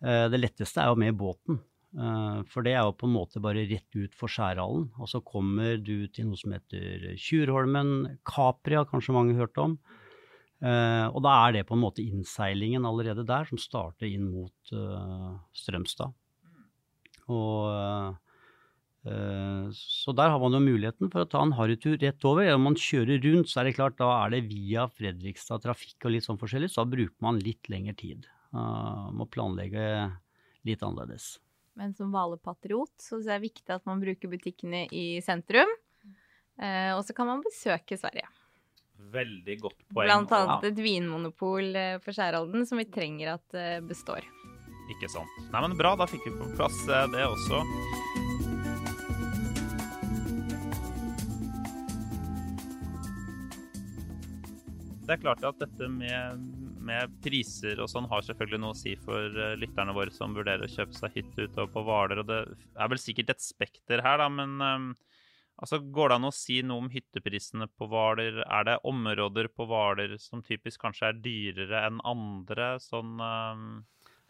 Uh, 0.04 0.26
det 0.34 0.42
letteste 0.42 0.84
er 0.84 0.92
jo 0.92 1.02
med 1.06 1.18
båten. 1.20 1.62
For 2.52 2.60
det 2.60 2.74
er 2.76 2.82
jo 2.84 2.92
på 3.00 3.08
en 3.08 3.14
måte 3.14 3.40
bare 3.40 3.62
rett 3.70 3.96
ut 3.96 4.16
for 4.20 4.28
Skjærhallen. 4.28 4.90
Og 5.00 5.08
så 5.08 5.22
kommer 5.24 5.78
du 5.80 6.10
til 6.12 6.26
noe 6.28 6.36
som 6.36 6.52
heter 6.52 7.06
Tjurholmen. 7.16 8.18
Capri 8.28 8.76
har 8.76 8.90
kanskje 8.90 9.16
mange 9.16 9.38
hørt 9.38 9.56
om. 9.64 9.78
Uh, 10.66 11.12
og 11.14 11.22
da 11.22 11.32
er 11.46 11.58
det 11.60 11.66
på 11.70 11.76
en 11.76 11.84
måte 11.84 12.02
innseilingen 12.02 12.88
allerede 12.90 13.26
der 13.28 13.46
som 13.46 13.60
starter 13.62 14.08
inn 14.10 14.32
mot 14.32 14.72
uh, 14.74 15.36
Strømstad. 15.54 16.14
Og, 17.30 18.16
uh, 19.06 19.68
så 19.78 20.14
der 20.18 20.32
har 20.34 20.42
man 20.42 20.58
jo 20.58 20.64
muligheten 20.64 21.12
for 21.14 21.22
å 21.22 21.30
ta 21.30 21.44
en 21.46 21.54
harrytur 21.60 22.00
rett 22.02 22.26
over. 22.26 22.50
Om 22.56 22.66
man 22.72 22.78
kjører 22.82 23.22
rundt, 23.28 23.52
så 23.52 23.62
er 23.62 23.70
det 23.70 23.76
klart 23.78 24.00
da 24.00 24.08
er 24.24 24.34
det 24.34 24.48
via 24.48 24.88
Fredrikstad 24.90 25.62
trafikk 25.68 26.08
og 26.08 26.16
litt 26.16 26.26
sånn 26.26 26.42
forskjellig, 26.42 26.72
så 26.74 26.82
da 26.82 26.94
bruker 26.96 27.28
man 27.28 27.42
litt 27.44 27.70
lengre 27.70 27.94
tid. 28.00 28.26
må 28.56 29.28
planlegge 29.28 29.84
litt 30.66 30.82
annerledes. 30.82 31.36
Men 31.76 31.94
som 31.94 32.10
valepatriot 32.14 32.96
så 33.04 33.20
er 33.20 33.36
det 33.36 33.52
viktig 33.52 33.76
at 33.76 33.86
man 33.86 34.02
bruker 34.02 34.32
butikkene 34.32 34.86
i 34.96 35.20
sentrum. 35.22 35.70
og 36.58 37.04
så 37.06 37.14
kan 37.14 37.28
man 37.28 37.44
besøke 37.46 38.00
Sverige. 38.00 38.26
Veldig 38.96 39.56
godt 39.62 39.82
poeng. 39.92 40.08
Blant 40.08 40.34
annet 40.36 40.70
et 40.72 40.80
vinmonopol 40.84 41.76
eh, 41.76 41.98
for 42.04 42.16
Skjærhalden 42.16 42.66
som 42.68 42.80
vi 42.80 42.88
trenger 42.92 43.36
at 43.36 43.56
eh, 43.58 43.78
består. 43.86 44.26
Ikke 44.92 45.10
sant. 45.12 45.32
Nei, 45.52 45.62
men 45.66 45.76
bra, 45.80 45.96
da 46.00 46.08
fikk 46.10 46.28
vi 46.28 46.36
på 46.36 46.50
plass 46.58 46.78
eh, 46.88 47.08
det 47.14 47.26
også. 47.28 47.62
Det 55.06 55.14
er 55.14 55.22
klart 55.22 55.44
at 55.46 55.60
dette 55.62 55.88
med, 55.92 56.46
med, 56.82 57.12
priser 57.22 57.78
og 57.84 57.92
sånn 57.92 58.08
har 58.10 58.24
selvfølgelig 58.26 58.62
noe 58.64 58.74
å 58.74 58.80
si 58.80 58.96
for 59.04 59.36
lytterne 59.62 59.94
våre 59.94 60.10
som 60.10 60.34
vurderer 60.34 60.66
å 60.66 60.72
kjøpe 60.72 60.98
seg 60.98 61.20
hytte 61.20 61.46
ute 61.46 61.68
på 61.70 61.84
Hvaler. 61.86 62.24
Og 62.24 62.32
det 62.32 62.40
er 62.50 62.90
vel 62.90 63.02
sikkert 63.02 63.36
et 63.36 63.46
spekter 63.46 64.02
her, 64.02 64.24
da, 64.24 64.32
men 64.34 64.96
Altså, 65.56 65.80
Går 65.80 66.12
det 66.12 66.16
an 66.20 66.28
å 66.28 66.36
si 66.36 66.60
noe 66.68 66.84
om 66.84 66.92
hytteprisene 66.92 67.68
på 67.80 67.88
Hvaler? 67.92 68.42
Er 68.44 68.68
det 68.68 68.80
områder 68.88 69.50
på 69.56 69.68
Hvaler 69.70 70.18
som 70.20 70.44
typisk 70.44 70.84
kanskje 70.84 71.12
er 71.12 71.20
dyrere 71.24 71.86
enn 71.88 72.02
andre? 72.04 72.76
Sånn 72.84 73.20
um... 73.20 73.68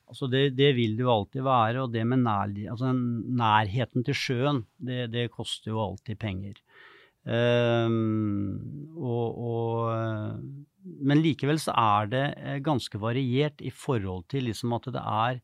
Altså 0.05 0.27
det, 0.29 0.51
det, 0.53 0.75
vil 0.77 0.93
det 0.93 1.01
jo 1.01 1.09
alltid 1.09 1.41
være. 1.47 1.81
Og 1.81 1.93
det 1.93 2.03
med 2.05 2.21
nær, 2.21 2.51
altså 2.69 2.91
nærheten 2.93 4.05
til 4.05 4.17
sjøen, 4.17 4.61
det, 4.77 5.07
det 5.15 5.31
koster 5.33 5.73
jo 5.73 5.81
alltid 5.81 6.19
penger. 6.21 6.61
Um, 7.25 8.93
og, 9.01 9.39
og, 9.49 10.43
men 10.85 11.23
likevel 11.25 11.57
så 11.57 11.73
er 11.73 12.11
det 12.11 12.25
eh, 12.37 12.59
ganske 12.61 12.99
variert 13.01 13.63
i 13.65 13.71
forhold 13.73 14.27
til 14.29 14.45
liksom 14.45 14.75
at 14.77 14.91
det 14.93 15.01
er 15.01 15.39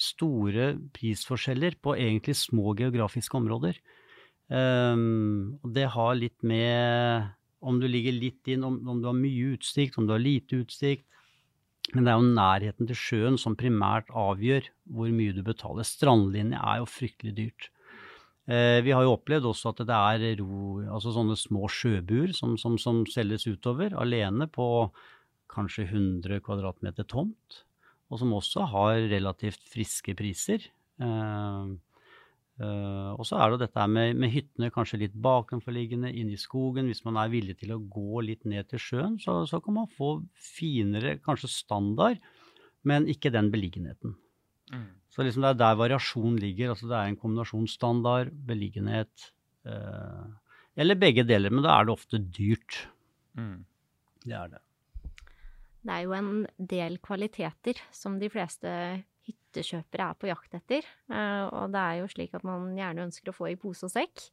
store 0.00 0.74
prisforskjeller 0.96 1.78
på 1.80 1.96
egentlig 1.96 2.36
små 2.36 2.76
geografiske 2.76 3.40
områder. 3.40 3.80
Um, 4.48 5.58
og 5.60 5.74
det 5.76 5.90
har 5.92 6.14
litt 6.16 6.40
med 6.46 7.28
om 7.60 7.80
du 7.82 7.88
ligger 7.90 8.14
litt 8.14 8.48
inn, 8.48 8.64
om, 8.64 8.78
om, 8.88 9.00
du 9.02 9.08
har 9.10 9.16
mye 9.16 9.54
utsikt, 9.56 9.98
om 9.98 10.06
du 10.06 10.14
har 10.14 10.22
lite 10.22 10.62
utsikt. 10.62 11.04
Men 11.94 12.04
det 12.04 12.12
er 12.12 12.20
jo 12.20 12.36
nærheten 12.36 12.88
til 12.88 12.98
sjøen 13.00 13.38
som 13.40 13.56
primært 13.56 14.10
avgjør 14.12 14.68
hvor 14.92 15.10
mye 15.14 15.34
du 15.36 15.40
betaler. 15.44 15.86
Strandlinje 15.88 16.60
er 16.60 16.82
jo 16.82 16.88
fryktelig 16.90 17.34
dyrt. 17.38 17.70
Eh, 18.48 18.80
vi 18.84 18.92
har 18.96 19.04
jo 19.04 19.14
opplevd 19.16 19.48
også 19.48 19.72
at 19.72 19.82
det 19.88 19.96
er 19.96 20.42
ro, 20.42 20.80
altså 20.86 21.12
sånne 21.16 21.36
små 21.36 21.68
sjøbuer 21.72 22.32
som, 22.36 22.56
som, 22.60 22.76
som 22.80 23.02
selges 23.08 23.48
utover, 23.48 23.96
alene 23.96 24.48
på 24.52 24.88
kanskje 25.52 25.88
100 25.88 26.44
kvadratmeter 26.44 27.08
tomt, 27.08 27.62
og 28.08 28.20
som 28.20 28.32
også 28.36 28.68
har 28.72 29.00
relativt 29.10 29.64
friske 29.68 30.14
priser. 30.16 30.64
Uh, 31.00 31.76
Uh, 32.58 33.14
og 33.14 33.22
så 33.28 33.38
er 33.38 33.52
det 33.52 33.60
dette 33.62 33.84
med, 33.86 34.16
med, 34.18 34.32
hyttene 34.34 34.72
kanskje 34.74 34.98
litt 35.04 35.14
bakenforliggende, 35.14 36.10
inne 36.10 36.34
i 36.34 36.40
skogen. 36.40 36.88
Hvis 36.90 37.04
man 37.06 37.20
er 37.22 37.30
villig 37.30 37.54
til 37.60 37.76
å 37.76 37.78
gå 37.78 38.22
litt 38.26 38.42
ned 38.50 38.66
til 38.72 38.82
sjøen, 38.82 39.18
så, 39.22 39.44
så 39.46 39.60
kan 39.62 39.76
man 39.76 39.90
få 39.94 40.16
finere, 40.34 41.20
kanskje 41.22 41.52
standard, 41.54 42.18
men 42.88 43.06
ikke 43.10 43.30
den 43.34 43.52
beliggenheten. 43.54 44.16
Mm. 44.74 44.88
Så 45.14 45.22
liksom 45.22 45.46
det 45.46 45.54
er 45.54 45.62
der 45.62 45.78
variasjon 45.78 46.38
ligger. 46.42 46.74
altså 46.74 46.90
Det 46.90 46.98
er 46.98 47.12
en 47.12 47.20
kombinasjon 47.20 47.70
standard, 47.70 48.34
beliggenhet, 48.50 49.30
uh, 49.68 50.26
Eller 50.78 50.98
begge 50.98 51.24
deler, 51.26 51.50
men 51.50 51.64
da 51.66 51.78
er 51.78 51.86
det 51.86 51.94
ofte 51.94 52.18
dyrt. 52.18 52.84
Mm. 53.38 53.62
Det 54.26 54.34
er 54.34 54.50
det. 54.56 54.60
Det 55.86 55.94
er 55.94 56.04
jo 56.04 56.14
en 56.14 56.32
del 56.58 56.98
kvaliteter 57.02 57.78
som 57.94 58.18
de 58.18 58.28
fleste 58.30 58.70
hyttekjøpere 59.48 60.10
er 60.12 60.18
på 60.18 60.28
jakt 60.28 60.54
etter. 60.54 60.86
Eh, 61.10 61.44
og 61.48 61.72
det 61.72 61.80
er 61.82 62.00
jo 62.02 62.10
slik 62.12 62.34
at 62.36 62.44
man 62.46 62.74
gjerne 62.76 63.08
ønsker 63.08 63.30
å 63.30 63.36
få 63.36 63.50
i 63.52 63.58
pose 63.60 63.88
og 63.88 63.92
sekk. 63.92 64.28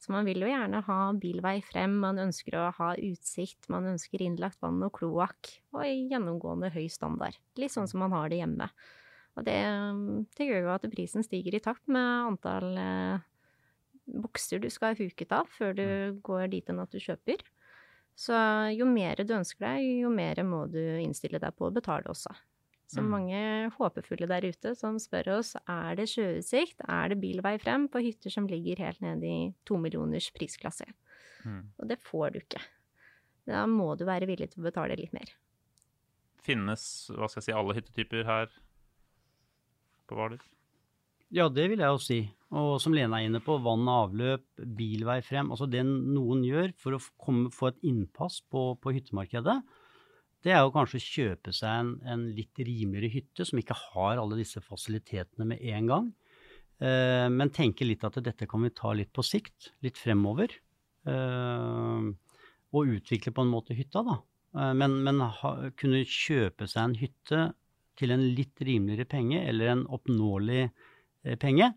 Så 0.00 0.14
man 0.14 0.24
vil 0.24 0.40
jo 0.40 0.48
gjerne 0.48 0.80
ha 0.86 0.98
bilvei 1.20 1.58
frem, 1.60 1.98
man 2.00 2.20
ønsker 2.22 2.56
å 2.56 2.70
ha 2.78 2.94
utsikt, 2.96 3.68
man 3.68 3.90
ønsker 3.90 4.22
innlagt 4.24 4.60
vann 4.62 4.80
og 4.86 4.94
kloakk, 4.96 5.50
og 5.76 5.84
gjennomgående 5.84 6.70
høy 6.72 6.86
standard. 6.88 7.36
Litt 7.60 7.74
sånn 7.74 7.88
som 7.90 8.00
man 8.00 8.14
har 8.16 8.30
det 8.32 8.40
hjemme. 8.40 8.70
Og 9.36 9.44
det, 9.44 9.58
det 10.38 10.48
gjør 10.48 10.64
jo 10.64 10.72
at 10.72 10.88
prisen 10.92 11.24
stiger 11.24 11.54
i 11.56 11.62
takt 11.62 11.84
med 11.92 12.30
antall 12.32 12.80
eh, 12.80 13.26
bokser 14.10 14.62
du 14.62 14.70
skal 14.72 14.94
ha 14.94 14.98
huket 14.98 15.32
av 15.36 15.50
før 15.52 15.76
du 15.76 15.86
går 16.24 16.48
dit 16.56 16.72
enn 16.72 16.80
at 16.82 16.92
du 16.92 17.00
kjøper. 17.00 17.44
Så 18.16 18.36
jo 18.74 18.88
mer 18.88 19.20
du 19.20 19.36
ønsker 19.36 19.64
deg, 19.68 19.84
jo 20.02 20.10
mer 20.12 20.40
må 20.44 20.64
du 20.68 20.80
innstille 20.80 21.40
deg 21.40 21.54
på 21.56 21.68
å 21.68 21.74
betale 21.76 22.10
også. 22.10 22.32
Så 22.90 22.98
Mm. 23.04 23.10
mange 23.12 23.40
håpefulle 23.76 24.26
der 24.26 24.48
ute 24.50 24.74
som 24.74 24.96
spør 24.98 25.38
oss 25.38 25.54
er 25.68 25.94
det 25.94 26.08
sjøutsikt, 26.10 26.80
er 26.88 27.08
det 27.12 27.20
bilvei 27.22 27.52
frem 27.62 27.86
på 27.88 28.02
hytter 28.02 28.30
som 28.34 28.48
ligger 28.50 28.82
helt 28.82 29.00
nede 29.00 29.22
i 29.30 29.54
to 29.64 29.76
millioners 29.78 30.30
prisklasse. 30.34 30.88
Mm. 31.44 31.68
Og 31.78 31.86
det 31.88 32.00
får 32.02 32.32
du 32.34 32.40
ikke. 32.40 32.60
Da 33.46 33.64
må 33.66 33.96
du 33.96 34.04
være 34.04 34.26
villig 34.26 34.50
til 34.50 34.62
å 34.62 34.66
betale 34.70 34.96
litt 34.98 35.12
mer. 35.14 35.30
Finnes 36.42 36.82
hva 37.14 37.28
skal 37.30 37.40
jeg 37.42 37.46
si, 37.50 37.52
alle 37.56 37.76
hyttetyper 37.78 38.24
her 38.26 38.50
på 40.08 40.16
Hvaler? 40.18 40.40
Ja, 41.30 41.46
det 41.48 41.68
vil 41.70 41.78
jeg 41.78 41.86
jo 41.94 42.00
si. 42.02 42.20
Og 42.50 42.80
som 42.82 42.92
Lena 42.96 43.20
er 43.20 43.28
inne 43.28 43.38
på, 43.44 43.54
vann 43.62 43.86
og 43.86 44.10
avløp, 44.10 44.42
bilvei 44.76 45.20
frem. 45.22 45.52
Altså 45.54 45.68
det 45.70 45.84
noen 45.86 46.42
gjør 46.42 46.72
for 46.80 46.96
å 46.96 47.02
komme, 47.22 47.52
få 47.54 47.68
et 47.70 47.78
innpass 47.86 48.40
på, 48.50 48.72
på 48.82 48.94
hyttemarkedet, 48.96 49.60
det 50.44 50.54
er 50.54 50.62
jo 50.64 50.72
kanskje 50.72 51.00
å 51.00 51.04
kjøpe 51.04 51.52
seg 51.52 51.82
en, 51.82 51.92
en 52.08 52.24
litt 52.36 52.56
rimeligere 52.56 53.12
hytte 53.12 53.44
som 53.48 53.60
ikke 53.60 53.76
har 53.76 54.20
alle 54.20 54.38
disse 54.40 54.62
fasilitetene 54.64 55.46
med 55.52 55.60
en 55.74 55.90
gang. 55.90 56.08
Eh, 56.80 57.28
men 57.28 57.52
tenke 57.52 57.84
litt 57.84 58.06
at 58.08 58.16
dette 58.24 58.48
kan 58.48 58.64
vi 58.64 58.72
ta 58.72 58.94
litt 58.96 59.12
på 59.12 59.24
sikt, 59.26 59.74
litt 59.84 60.00
fremover. 60.00 60.54
Eh, 61.08 62.08
og 62.70 62.94
utvikle 62.96 63.34
på 63.34 63.44
en 63.44 63.52
måte 63.52 63.76
hytta, 63.76 64.04
da. 64.06 64.20
Eh, 64.56 64.72
men 64.80 65.00
men 65.04 65.20
ha, 65.20 65.52
kunne 65.76 66.04
kjøpe 66.06 66.68
seg 66.70 66.82
en 66.84 66.98
hytte 67.02 67.42
til 68.00 68.14
en 68.14 68.24
litt 68.36 68.62
rimeligere 68.64 69.08
penge, 69.08 69.42
eller 69.44 69.74
en 69.74 69.86
oppnåelig 69.92 70.62
eh, 70.64 71.36
penge. 71.36 71.72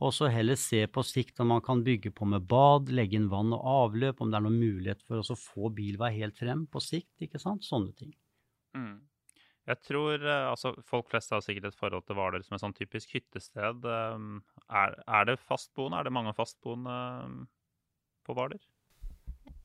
Og 0.00 0.14
så 0.16 0.30
heller 0.32 0.56
se 0.56 0.80
på 0.88 1.04
sikt 1.04 1.42
om 1.44 1.50
man 1.52 1.60
kan 1.64 1.82
bygge 1.84 2.12
på 2.16 2.24
med 2.28 2.46
bad, 2.48 2.88
legge 2.88 3.18
inn 3.18 3.28
vann 3.32 3.52
og 3.52 3.66
avløp, 3.68 4.22
om 4.22 4.32
det 4.32 4.38
er 4.38 4.46
noen 4.46 4.56
mulighet 4.60 5.04
for 5.04 5.20
å 5.20 5.36
få 5.36 5.70
bilvei 5.76 6.14
helt 6.16 6.38
frem 6.40 6.64
på 6.72 6.80
sikt, 6.80 7.12
ikke 7.26 7.40
sant. 7.42 7.66
Sånne 7.66 7.92
ting. 7.98 8.14
Mm. 8.76 9.02
Jeg 9.68 9.82
tror 9.84 10.22
eh, 10.24 10.46
altså 10.48 10.72
Folk 10.86 11.10
flest 11.10 11.34
har 11.34 11.42
sikkert 11.44 11.68
et 11.68 11.78
forhold 11.78 12.06
til 12.08 12.16
Hvaler 12.18 12.42
som 12.46 12.56
et 12.56 12.62
sånn 12.62 12.76
typisk 12.76 13.12
hyttested. 13.16 13.84
Um, 13.84 14.40
Er, 14.66 14.96
er 15.04 15.28
det 15.28 15.40
fastboende? 15.42 16.00
Er 16.00 16.08
det 16.08 16.14
mange 16.16 16.34
fastboende 16.36 16.96
um, 17.26 17.40
på 18.26 18.36
Hvaler? 18.38 18.62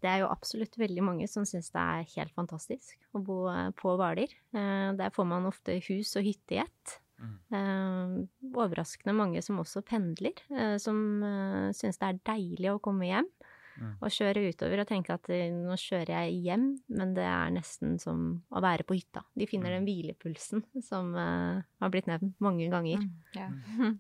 Det 0.04 0.12
er 0.12 0.22
jo 0.22 0.30
absolutt 0.30 0.76
veldig 0.78 1.04
mange 1.06 1.28
som 1.32 1.48
syns 1.48 1.72
det 1.74 1.82
er 1.82 2.12
helt 2.18 2.34
fantastisk 2.36 3.00
å 3.16 3.24
bo 3.24 3.46
eh, 3.50 3.72
på 3.80 3.96
Hvaler. 3.98 4.36
Eh, 4.54 4.92
Der 5.00 5.16
får 5.16 5.32
man 5.32 5.48
ofte 5.50 5.80
hus 5.88 6.16
og 6.20 6.28
hytte 6.28 6.60
i 6.60 6.62
ett. 6.66 7.00
Mm. 7.22 7.36
Eh, 7.58 8.50
overraskende 8.56 9.16
mange 9.16 9.44
som 9.46 9.60
også 9.62 9.84
pendler, 9.88 10.40
eh, 10.52 10.76
som 10.82 10.98
uh, 11.24 11.70
syns 11.76 12.02
det 12.02 12.10
er 12.10 12.24
deilig 12.34 12.74
å 12.74 12.82
komme 12.84 13.08
hjem. 13.08 13.30
Mm. 13.76 13.94
Og 14.00 14.12
kjøre 14.16 14.46
utover 14.54 14.80
og 14.84 14.88
tenke 14.88 15.16
at 15.16 15.28
eh, 15.36 15.50
nå 15.52 15.76
kjører 15.80 16.14
jeg 16.14 16.38
hjem, 16.46 16.68
men 16.96 17.14
det 17.18 17.26
er 17.28 17.52
nesten 17.56 17.98
som 18.00 18.22
å 18.48 18.62
være 18.64 18.86
på 18.88 18.96
hytta. 18.96 19.26
De 19.36 19.48
finner 19.52 19.74
Mm. 19.74 19.78
den 19.82 19.88
hvilepulsen 19.90 20.64
som 20.84 21.12
uh, 21.16 21.64
har 21.82 21.92
blitt 21.92 22.08
nevnt 22.08 22.36
mange 22.40 22.70
ganger. 22.72 23.04
Ja. 23.36 23.50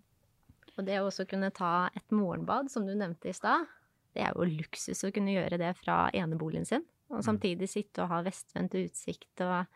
Og 0.75 0.83
det 0.87 0.99
å 0.99 1.07
også 1.07 1.23
kunne 1.27 1.51
ta 1.55 1.89
et 1.95 2.11
morgenbad, 2.11 2.71
som 2.71 2.87
du 2.87 2.93
nevnte 2.95 3.31
i 3.31 3.35
stad, 3.35 3.67
det 4.15 4.23
er 4.23 4.33
jo 4.35 4.47
luksus 4.47 5.03
å 5.07 5.11
kunne 5.15 5.31
gjøre 5.35 5.59
det 5.59 5.73
fra 5.79 6.09
eneboligen 6.15 6.67
sin. 6.67 6.83
Og 7.11 7.21
samtidig 7.23 7.67
sitte 7.69 8.03
og 8.03 8.09
ha 8.11 8.21
vestvendt 8.25 8.75
utsikt 8.79 9.43
og 9.45 9.67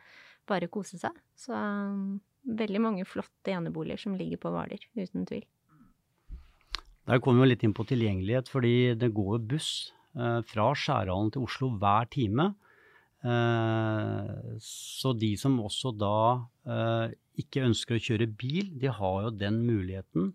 bare 0.50 0.68
kose 0.72 0.98
seg. 1.00 1.16
Så 1.38 1.54
um, 1.54 2.18
veldig 2.44 2.82
mange 2.82 3.08
flotte 3.08 3.54
eneboliger 3.54 4.02
som 4.02 4.16
ligger 4.18 4.42
på 4.42 4.52
Hvaler, 4.54 4.84
uten 4.98 5.26
tvil. 5.30 5.46
Der 7.10 7.22
kommer 7.24 7.46
vi 7.46 7.54
litt 7.54 7.66
inn 7.66 7.74
på 7.74 7.88
tilgjengelighet, 7.90 8.50
fordi 8.52 8.94
det 9.00 9.12
går 9.18 9.42
buss 9.50 9.92
eh, 10.14 10.42
fra 10.46 10.70
Skjærhallen 10.78 11.32
til 11.34 11.48
Oslo 11.48 11.72
hver 11.82 12.10
time. 12.14 12.52
Eh, 13.26 14.56
så 14.64 15.14
de 15.18 15.34
som 15.42 15.58
også 15.64 15.92
da 15.98 16.20
eh, 16.70 17.18
ikke 17.42 17.66
ønsker 17.66 17.98
å 17.98 18.04
kjøre 18.04 18.30
bil, 18.30 18.76
de 18.80 18.94
har 18.94 19.24
jo 19.26 19.38
den 19.42 19.64
muligheten. 19.66 20.34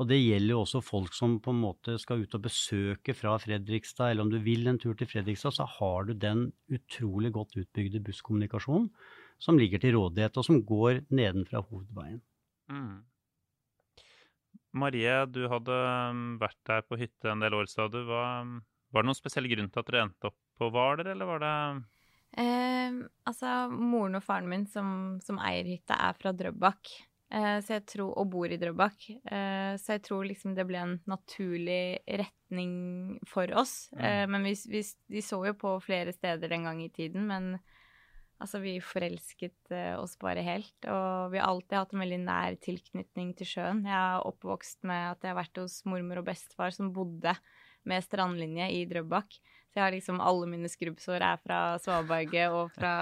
Og 0.00 0.08
det 0.08 0.20
gjelder 0.20 0.54
jo 0.54 0.60
også 0.62 0.80
folk 0.84 1.16
som 1.16 1.38
på 1.44 1.52
en 1.52 1.60
måte 1.60 1.96
skal 2.00 2.22
ut 2.22 2.36
og 2.36 2.44
besøke 2.46 3.16
fra 3.16 3.34
Fredrikstad, 3.40 4.12
eller 4.12 4.24
om 4.24 4.32
du 4.32 4.38
vil 4.44 4.68
en 4.68 4.80
tur 4.80 4.94
til 4.96 5.08
Fredrikstad, 5.08 5.56
så 5.56 5.66
har 5.78 6.08
du 6.08 6.14
den 6.16 6.46
utrolig 6.72 7.32
godt 7.36 7.58
utbygde 7.60 8.00
busskommunikasjonen 8.06 8.88
som 9.40 9.58
ligger 9.58 9.82
til 9.82 9.96
rådighet, 9.96 10.36
og 10.36 10.46
som 10.46 10.60
går 10.66 11.04
nedenfra 11.08 11.62
hovedveien. 11.64 12.20
Mm. 12.70 12.98
Marie, 14.80 15.14
du 15.32 15.42
hadde 15.50 15.78
um, 16.12 16.26
vært 16.38 16.60
der 16.68 16.84
på 16.86 16.98
hytte 17.00 17.32
en 17.32 17.42
del 17.42 17.56
år, 17.58 17.70
sa 17.70 17.88
du. 17.90 18.02
Hva, 18.06 18.42
um, 18.44 18.60
var 18.92 19.02
det 19.02 19.10
noen 19.10 19.18
spesiell 19.18 19.48
grunn 19.50 19.70
til 19.72 19.82
at 19.82 19.88
dere 19.90 20.04
endte 20.06 20.30
opp 20.30 20.38
på 20.60 20.68
Hvaler, 20.70 21.10
eller 21.14 21.28
var 21.28 21.42
det 21.42 21.54
Eh, 22.38 22.98
altså, 23.26 23.52
moren 23.74 24.18
og 24.20 24.22
faren 24.22 24.50
min 24.50 24.66
som, 24.70 25.18
som 25.24 25.40
eier 25.42 25.66
hytta, 25.66 25.96
er 25.98 26.18
fra 26.18 26.32
Drøbak. 26.36 26.92
Eh, 27.30 27.56
så 27.62 27.76
jeg 27.76 27.86
tror, 27.90 28.12
og 28.18 28.30
bor 28.30 28.50
i 28.50 28.58
Drøbak. 28.60 29.08
Eh, 29.10 29.74
så 29.80 29.96
jeg 29.96 30.04
tror 30.06 30.28
liksom 30.28 30.54
det 30.54 30.66
ble 30.68 30.82
en 30.82 30.96
naturlig 31.10 31.98
retning 32.06 33.18
for 33.30 33.50
oss. 33.58 33.90
Mm. 33.96 34.36
men 34.36 34.48
vi, 34.48 34.54
vi, 34.70 34.84
vi 35.10 35.22
så 35.22 35.42
jo 35.48 35.56
på 35.58 35.76
flere 35.84 36.14
steder 36.14 36.50
den 36.50 36.66
gang 36.68 36.82
i 36.82 36.90
tiden, 36.94 37.26
men 37.30 37.56
altså, 38.40 38.60
vi 38.62 38.74
forelsket 38.82 39.72
eh, 39.74 39.94
oss 40.00 40.16
bare 40.20 40.44
helt. 40.44 40.76
Og 40.88 41.30
vi 41.34 41.40
har 41.40 41.48
alltid 41.48 41.78
hatt 41.78 41.94
en 41.94 42.04
veldig 42.04 42.20
nær 42.24 42.58
tilknytning 42.64 43.32
til 43.38 43.48
sjøen. 43.52 43.84
Jeg 43.88 43.96
er 43.96 44.26
oppvokst 44.28 44.82
med 44.88 45.12
at 45.12 45.24
jeg 45.24 45.34
har 45.34 45.40
vært 45.40 45.62
hos 45.62 45.80
mormor 45.88 46.22
og 46.22 46.28
bestefar 46.30 46.74
som 46.76 46.92
bodde 46.96 47.36
med 47.88 48.04
strandlinje 48.04 48.68
i 48.76 48.84
Drøbak. 48.88 49.38
Så 49.70 49.78
jeg 49.78 49.84
har 49.84 49.94
liksom 49.94 50.20
alle 50.24 50.48
mine 50.50 50.68
skrubbsår 50.70 51.22
er 51.22 51.40
fra 51.40 51.60
svaberget 51.80 52.52
og 52.52 52.72
fra, 52.74 52.94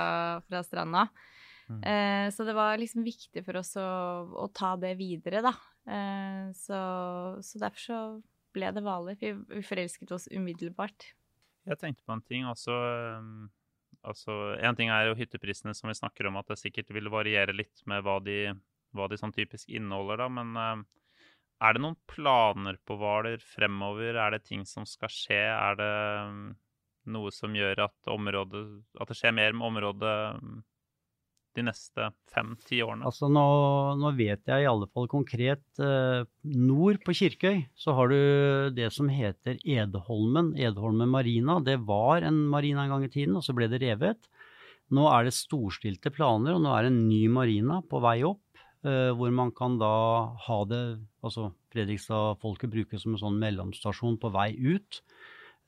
fra 0.44 0.62
stranda. 0.66 1.08
Mm. 1.68 1.80
Eh, 1.84 2.26
så 2.32 2.44
det 2.48 2.54
var 2.56 2.80
liksom 2.80 3.04
viktig 3.04 3.44
for 3.44 3.60
oss 3.60 3.74
å, 3.80 3.88
å 4.44 4.48
ta 4.52 4.74
det 4.80 4.94
videre, 5.00 5.42
da. 5.44 5.54
Eh, 5.88 6.48
så, 6.56 6.80
så 7.44 7.62
derfor 7.62 7.84
så 7.84 8.00
ble 8.56 8.72
det 8.74 8.82
Hvaler. 8.84 9.16
Vi, 9.20 9.32
vi 9.52 9.64
forelsket 9.64 10.12
oss 10.16 10.28
umiddelbart. 10.32 11.12
Jeg 11.68 11.80
tenkte 11.80 12.04
på 12.06 12.16
en 12.16 12.24
ting. 12.24 12.46
Altså, 12.48 12.72
um, 13.20 13.48
altså 14.06 14.54
En 14.62 14.76
ting 14.78 14.92
er 14.92 15.08
jo 15.08 15.16
hytteprisene 15.18 15.74
som 15.76 15.90
vi 15.90 15.96
snakker 15.98 16.28
om, 16.28 16.38
at 16.40 16.48
det 16.52 16.60
sikkert 16.60 16.92
vil 16.94 17.10
variere 17.12 17.56
litt 17.56 17.82
med 17.90 18.04
hva 18.06 18.18
de, 18.24 18.54
hva 18.96 19.08
de 19.10 19.18
sånn 19.20 19.34
typisk 19.34 19.70
inneholder, 19.70 20.22
da. 20.22 20.28
Men 20.32 20.54
uh, 20.56 20.86
er 21.64 21.74
det 21.74 21.82
noen 21.82 21.98
planer 22.10 22.78
på 22.86 22.96
Hvaler 23.00 23.42
fremover? 23.42 24.14
Er 24.14 24.36
det 24.36 24.44
ting 24.46 24.64
som 24.68 24.86
skal 24.86 25.10
skje? 25.12 25.42
Er 25.50 25.78
det 25.78 25.92
um, 26.30 26.42
noe 27.10 27.32
som 27.34 27.54
gjør 27.56 27.86
at 27.88 28.10
området 28.12 28.64
At 29.00 29.10
det 29.10 29.16
skjer 29.18 29.34
mer 29.34 29.56
med 29.56 29.66
området 29.72 30.16
um, 30.38 30.58
de 31.56 31.64
neste 31.66 32.10
fem-ti 32.32 32.80
årene? 32.84 33.06
Altså 33.08 33.28
nå, 33.32 33.44
nå 33.98 34.12
vet 34.18 34.44
jeg 34.46 34.64
i 34.64 34.68
alle 34.68 34.88
fall 34.92 35.08
konkret 35.10 35.80
eh, 35.82 36.22
Nord 36.54 37.00
på 37.06 37.14
Kirkøy 37.16 37.64
så 37.78 37.94
har 37.96 38.12
du 38.12 38.18
det 38.76 38.90
som 38.94 39.08
heter 39.10 39.58
Edholmen. 39.64 40.52
Edholmen 40.58 41.10
marina. 41.10 41.58
Det 41.64 41.78
var 41.88 42.26
en 42.28 42.44
marina 42.52 42.84
en 42.84 42.94
gang 42.94 43.08
i 43.08 43.12
tiden, 43.12 43.36
og 43.38 43.46
så 43.46 43.56
ble 43.56 43.70
det 43.72 43.82
revet. 43.82 44.28
Nå 44.94 45.08
er 45.12 45.26
det 45.26 45.34
storstilte 45.36 46.12
planer, 46.14 46.54
og 46.56 46.62
nå 46.64 46.70
er 46.72 46.86
det 46.86 46.92
en 46.94 47.02
ny 47.10 47.24
marina 47.32 47.82
på 47.84 48.00
vei 48.04 48.20
opp. 48.24 48.44
eh, 48.86 49.10
hvor 49.10 49.32
man 49.34 49.50
kan 49.50 49.74
da 49.80 50.36
ha 50.46 50.58
det 50.70 51.00
Altså 51.26 51.50
Fredrikstad-folket 51.74 52.70
bruker 52.70 53.00
som 53.02 53.16
en 53.16 53.20
sånn 53.20 53.40
mellomstasjon 53.42 54.20
på 54.22 54.30
vei 54.32 54.52
ut. 54.54 55.02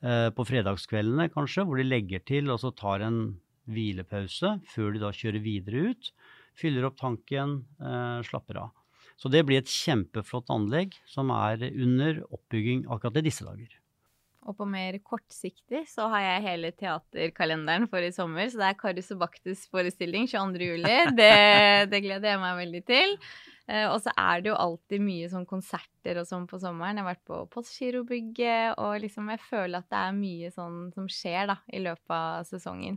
eh, 0.03 0.31
på 0.31 0.47
fredagskveldene 0.49 1.27
kanskje, 1.35 1.67
hvor 1.67 1.77
de 1.77 1.85
legger 1.85 2.23
til 2.25 2.49
og 2.51 2.61
så 2.63 2.71
tar 2.73 3.03
en 3.05 3.19
hvilepause 3.71 4.59
før 4.71 4.95
de 4.95 5.03
da 5.03 5.15
kjører 5.15 5.43
videre 5.45 5.91
ut 5.91 6.13
fyller 6.61 6.87
opp 6.89 6.99
tanken, 7.01 7.61
eh, 7.81 8.23
slapper 8.27 8.65
av. 8.65 8.71
Så 9.21 9.29
det 9.29 9.45
blir 9.45 9.61
et 9.61 9.69
kjempeflott 9.69 10.49
anlegg 10.53 10.97
som 11.09 11.31
er 11.35 11.69
under 11.69 12.23
oppbygging 12.33 12.87
akkurat 12.89 13.21
i 13.21 13.27
disse 13.29 13.45
dager. 13.45 13.77
Og 14.49 14.57
på 14.57 14.65
mer 14.65 14.97
kortsiktig 15.05 15.83
så 15.87 16.07
har 16.09 16.23
jeg 16.25 16.47
hele 16.47 16.71
teaterkalenderen 16.73 17.85
for 17.91 18.01
i 18.01 18.09
sommer. 18.11 18.49
Så 18.49 18.57
det 18.57 18.71
er 18.71 18.79
Karius 18.81 19.13
og 19.13 19.21
Baktus 19.21 19.67
forestilling 19.69 20.25
22. 20.27 20.65
juli. 20.65 20.97
Det, 21.21 21.91
det 21.93 22.01
gleder 22.01 22.33
jeg 22.33 22.41
meg 22.41 22.57
veldig 22.63 22.83
til. 22.89 23.15
Eh, 23.69 23.85
og 23.85 24.01
så 24.01 24.15
er 24.17 24.41
det 24.41 24.51
jo 24.51 24.57
alltid 24.57 25.05
mye 25.05 25.29
sånn 25.29 25.45
konserter 25.47 26.23
og 26.23 26.27
sånn 26.27 26.49
på 26.49 26.59
sommeren. 26.59 26.97
Jeg 26.97 27.05
har 27.05 27.13
vært 27.13 27.29
på 27.29 27.45
Postgirobygget, 27.53 28.81
og 28.81 28.97
liksom 29.05 29.29
jeg 29.37 29.45
føler 29.45 29.85
at 29.85 29.93
det 29.93 30.01
er 30.01 30.19
mye 30.25 30.51
sånn 30.57 30.83
som 30.97 31.13
skjer 31.13 31.53
da, 31.53 31.61
i 31.69 31.85
løpet 31.85 32.17
av 32.17 32.49
sesongen. 32.49 32.97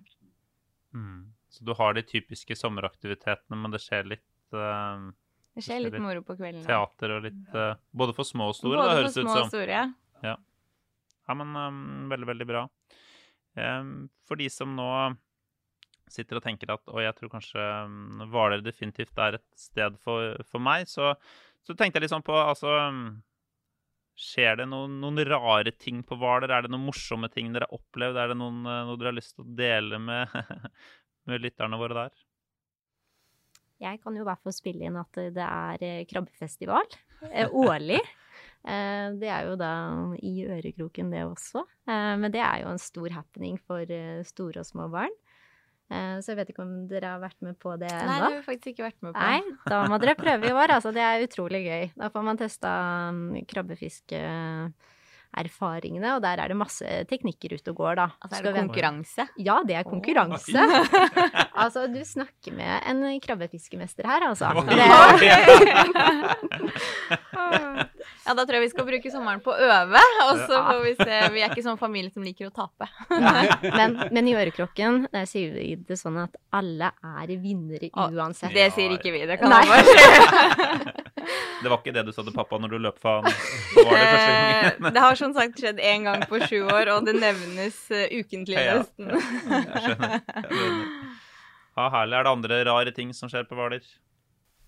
Mm. 0.93 1.33
Så 1.49 1.65
du 1.65 1.73
har 1.77 1.93
de 1.93 2.03
typiske 2.05 2.55
sommeraktivitetene, 2.57 3.57
men 3.59 3.73
det 3.73 3.81
skjer 3.83 4.07
litt 4.09 4.55
uh, 4.57 5.09
Det 5.53 5.65
skjer 5.65 5.83
litt 5.85 5.99
moro 6.01 6.23
på 6.25 6.37
kvelden. 6.39 6.63
Teater 6.65 7.17
og 7.17 7.27
litt 7.27 7.57
uh, 7.57 7.75
Både 7.91 8.15
for 8.17 8.27
små 8.27 8.51
og 8.53 8.57
store, 8.57 8.79
både 8.79 8.89
det 8.89 9.01
høres 9.01 9.17
for 9.17 9.19
små 9.19 9.33
ut 9.33 9.37
som. 9.37 9.49
Og 9.49 9.53
store, 9.53 9.81
ja. 9.81 10.31
ja. 10.31 10.37
ja, 11.27 11.37
men 11.41 11.53
um, 11.57 11.83
veldig, 12.13 12.29
veldig 12.33 12.49
bra. 12.49 12.65
Um, 13.53 13.93
for 14.25 14.41
de 14.41 14.49
som 14.49 14.73
nå 14.73 14.89
sitter 16.13 16.37
og 16.37 16.45
tenker 16.45 16.73
at 16.73 16.89
og 16.89 16.99
jeg 17.01 17.15
tror 17.17 17.29
kanskje 17.31 17.63
um, 17.85 18.23
Hvaler 18.29 18.63
definitivt 18.65 19.17
er 19.21 19.37
et 19.37 19.45
sted 19.57 19.95
for, 20.03 20.35
for 20.49 20.61
meg, 20.61 20.89
så, 20.89 21.13
så, 21.65 21.77
tenkte 21.77 21.97
jeg 21.97 22.07
litt 22.07 22.13
sånn 22.13 22.25
på 22.25 22.35
altså 22.37 22.73
Skjer 24.13 24.59
det 24.59 24.67
noen, 24.69 24.99
noen 25.01 25.23
rare 25.25 25.71
ting 25.73 26.03
på 26.05 26.17
Hvaler? 26.21 26.51
Er 26.53 26.65
det 26.65 26.73
noen 26.73 26.85
morsomme 26.85 27.29
ting 27.33 27.49
dere 27.53 27.65
har 27.69 27.79
opplevd? 27.79 28.19
Er 28.21 28.33
det 28.33 28.37
noen, 28.37 28.61
noe 28.61 28.97
dere 28.99 29.09
har 29.09 29.17
lyst 29.17 29.33
til 29.35 29.45
å 29.45 29.55
dele 29.57 29.97
med, 30.01 30.35
med 31.29 31.41
lytterne 31.41 31.79
våre 31.81 31.97
der? 32.03 32.23
Jeg 33.83 33.99
kan 34.03 34.15
jo 34.15 34.23
i 34.23 34.27
hvert 34.27 34.43
fall 34.43 34.55
spille 34.55 34.87
inn 34.87 34.99
at 34.99 35.21
det 35.35 35.45
er 35.45 35.85
eh, 35.85 36.03
krabbefestival 36.09 36.99
eh, 37.31 37.47
årlig. 37.49 38.01
Eh, 38.63 39.09
det 39.19 39.27
er 39.27 39.49
jo 39.49 39.57
da 39.59 39.69
i 40.23 40.45
ørekroken, 40.47 41.09
det 41.11 41.25
også. 41.27 41.65
Men 41.83 42.31
det 42.31 42.39
er 42.39 42.61
jo 42.61 42.69
en 42.71 42.79
stor 42.79 43.11
happening 43.11 43.57
for 43.59 43.91
store 44.23 44.61
og 44.61 44.69
små 44.69 44.85
barn. 44.93 45.11
Så 46.23 46.33
jeg 46.33 46.39
vet 46.41 46.53
ikke 46.53 46.63
om 46.65 46.71
dere 46.89 47.13
har 47.15 47.21
vært 47.21 47.37
med 47.45 47.57
på 47.61 47.75
det 47.81 47.91
ennå? 47.91 48.07
Nei, 48.09 48.17
det 48.19 48.29
har 48.29 48.35
vi 48.37 48.45
faktisk 48.47 48.73
ikke 48.73 48.87
vært 48.87 48.99
med 49.05 49.13
på. 49.15 49.19
Nei, 49.19 49.57
Da 49.69 49.83
må 49.91 49.99
dere 50.01 50.15
prøve 50.19 50.49
i 50.49 50.55
år, 50.55 50.75
altså. 50.77 50.93
Det 50.95 51.03
er 51.03 51.25
utrolig 51.27 51.63
gøy. 51.65 51.85
Da 51.99 52.09
får 52.13 52.25
man 52.27 52.39
testa 52.41 52.73
mm, 53.13 53.43
krabbefiske 53.51 54.23
erfaringene, 55.39 56.15
og 56.15 56.21
der 56.23 56.37
er 56.41 56.47
det 56.51 56.57
masse 56.57 56.85
teknikker 57.09 57.55
ute 57.57 57.73
og 57.73 57.77
går, 57.79 57.93
da. 57.99 58.07
Altså 58.23 58.39
er 58.39 58.43
det 58.47 58.53
konkurranse? 58.59 59.25
Ja, 59.41 59.57
det 59.67 59.75
er 59.79 59.83
konkurranse. 59.87 60.59
altså, 61.63 61.87
du 61.91 62.01
snakker 62.07 62.51
med 62.55 62.73
en 62.89 63.19
krabbefiskemester 63.23 64.07
her, 64.09 64.27
altså. 64.29 64.45
ja, 68.25 68.33
da 68.33 68.45
tror 68.45 68.55
jeg 68.57 68.65
vi 68.65 68.71
skal 68.71 68.87
bruke 68.87 69.11
sommeren 69.13 69.41
på 69.43 69.51
å 69.53 69.57
øve, 69.79 70.03
og 70.27 70.43
så 70.45 70.55
får 70.69 70.83
vi 70.85 70.93
se. 70.99 71.21
Vi 71.35 71.43
er 71.43 71.49
ikke 71.49 71.65
sånn 71.65 71.81
familie 71.81 72.13
som 72.13 72.25
liker 72.25 72.49
å 72.49 72.53
tape. 72.55 72.89
men, 73.13 73.99
men, 74.15 74.23
i 74.29 74.37
Ørekrokken 74.37 75.07
der 75.13 75.25
sier 75.29 75.55
vi 75.55 75.73
det 75.79 75.97
sånn 75.99 76.17
at 76.25 76.37
alle 76.55 76.93
er 76.93 77.35
vinnere 77.39 77.89
uansett. 77.93 78.53
Det 78.55 78.69
sier 78.75 78.95
ikke 78.97 79.11
vi, 79.15 79.25
det 79.29 79.39
kan 79.41 79.51
jeg 79.53 79.67
bare 79.73 81.11
Det 81.63 81.71
var 81.71 81.79
ikke 81.79 81.93
det 81.95 82.03
du 82.07 82.11
sa 82.15 82.25
til 82.27 82.35
pappa 82.35 82.57
når 82.59 82.73
du 82.73 82.77
løp 82.83 82.97
fra 82.99 83.17
han? 83.21 83.27
Var 83.77 83.91
det 84.83 84.93
det 84.95 85.03
har 85.05 85.19
som 85.19 85.33
sagt 85.35 85.59
skjedd 85.59 85.79
én 85.79 86.07
gang 86.07 86.25
på 86.27 86.41
sju 86.43 86.65
år, 86.65 86.91
og 86.95 87.07
det 87.07 87.15
nevnes 87.17 87.77
uh, 87.93 88.03
ukentlig 88.11 88.57
nesten. 88.59 89.11
Ja, 89.13 89.19
jeg 89.19 89.83
skjønner. 89.85 90.17
Jeg 90.19 90.57
skjønner. 90.57 91.11
Ja, 91.73 91.87
herlig. 91.89 92.17
Er 92.17 92.25
det 92.25 92.33
andre 92.35 92.57
rare 92.67 92.91
ting 92.93 93.13
som 93.17 93.31
skjer 93.31 93.47
på 93.49 93.57
Hvaler? 93.57 93.85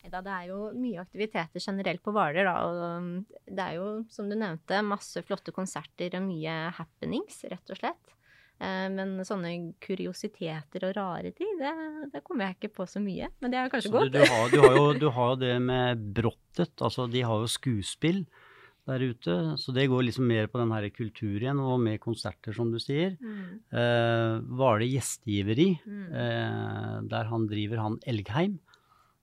Da, 0.05 0.21
det 0.21 0.33
er 0.33 0.49
jo 0.51 0.69
mye 0.77 1.01
aktiviteter 1.01 1.61
generelt 1.61 2.01
på 2.05 2.13
Hvaler. 2.13 2.49
Um, 2.49 3.25
det 3.45 3.61
er 3.61 3.77
jo, 3.79 3.87
som 4.13 4.29
du 4.29 4.37
nevnte, 4.37 4.81
masse 4.85 5.21
flotte 5.25 5.53
konserter 5.53 6.17
og 6.17 6.25
mye 6.27 6.55
happenings, 6.77 7.41
rett 7.49 7.73
og 7.73 7.81
slett. 7.81 8.14
Eh, 8.55 8.87
men 8.93 9.17
sånne 9.27 9.51
kuriositeter 9.83 10.87
og 10.87 10.95
rare 10.95 11.33
ting, 11.35 11.57
det, 11.59 11.73
det, 12.13 12.23
kommer 12.23 12.47
jeg 12.47 12.57
ikke 12.59 12.73
på 12.79 12.87
så 12.87 13.01
mye. 13.03 13.29
Men 13.43 13.53
det 13.53 13.59
er 13.59 13.71
kanskje 13.71 13.91
så 13.91 13.95
godt. 13.97 14.11
Du, 14.13 14.19
du, 14.19 14.25
har, 14.31 14.49
du, 14.53 14.59
har 14.63 14.77
jo, 14.79 14.89
du 15.03 15.07
har 15.17 15.39
det 15.41 15.55
med 15.63 16.03
Brottet. 16.15 16.75
Altså, 16.79 17.09
de 17.11 17.23
har 17.27 17.43
jo 17.43 17.51
skuespill 17.51 18.23
der 18.85 19.01
ute. 19.01 19.35
Så 19.59 19.73
det 19.75 19.87
går 19.91 20.05
liksom 20.07 20.27
mer 20.29 20.47
på 20.51 20.61
den 20.61 20.73
her 20.75 20.87
kultur 20.93 21.35
igjen, 21.35 21.59
og 21.59 21.81
med 21.83 21.99
konserter, 22.03 22.55
som 22.55 22.71
du 22.71 22.79
sier. 22.81 23.17
Mm. 23.19 23.61
Eh, 23.75 24.35
Hvaler 24.55 24.87
gjestgiveri, 24.87 25.71
mm. 25.83 26.05
eh, 26.23 26.93
der 27.11 27.31
han 27.31 27.49
driver 27.51 27.83
han 27.83 27.99
Elgheim. 28.07 28.59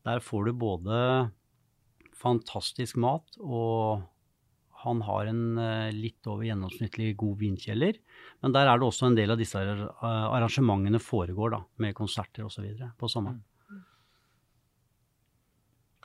Der 0.07 0.23
får 0.25 0.51
du 0.51 0.57
både 0.59 0.97
fantastisk 2.19 2.99
mat, 3.03 3.39
og 3.39 4.03
han 4.83 5.01
har 5.07 5.31
en 5.31 5.45
eh, 5.61 5.95
litt 5.95 6.27
over 6.31 6.47
gjennomsnittlig 6.47 7.13
god 7.21 7.39
vinkjeller. 7.41 7.99
Men 8.45 8.55
der 8.57 8.69
er 8.69 8.81
det 8.81 8.89
også 8.89 9.09
en 9.09 9.19
del 9.19 9.35
av 9.35 9.41
disse 9.41 9.63
arrangementene 10.03 11.01
foregår, 11.03 11.57
da, 11.57 11.63
med 11.83 11.97
konserter 11.99 12.47
osv. 12.49 12.69
på 12.99 13.11
sommeren. 13.11 13.41
Mm. 13.41 13.53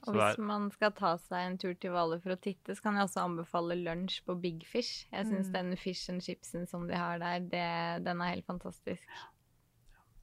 Og 0.07 0.15
hvis 0.15 0.37
man 0.39 0.67
skal 0.71 0.93
ta 0.95 1.15
seg 1.19 1.43
en 1.43 1.57
tur 1.59 1.73
til 1.75 1.91
Hvaler 1.91 2.21
for 2.23 2.35
å 2.35 2.39
titte, 2.39 2.75
så 2.75 2.85
kan 2.85 2.99
jeg 2.99 3.09
også 3.09 3.25
anbefale 3.25 3.79
lunsj 3.81 4.21
på 4.27 4.37
Big 4.39 4.63
Fish. 4.67 5.07
Jeg 5.11 5.27
syns 5.27 5.49
mm. 5.49 5.55
den 5.55 5.73
fish 5.79 6.11
and 6.13 6.23
chipsen 6.23 6.69
som 6.69 6.87
de 6.87 6.95
har 6.95 7.19
der, 7.23 7.41
det, 7.43 7.65
den 8.07 8.21
er 8.23 8.37
helt 8.37 8.47
fantastisk. 8.47 9.03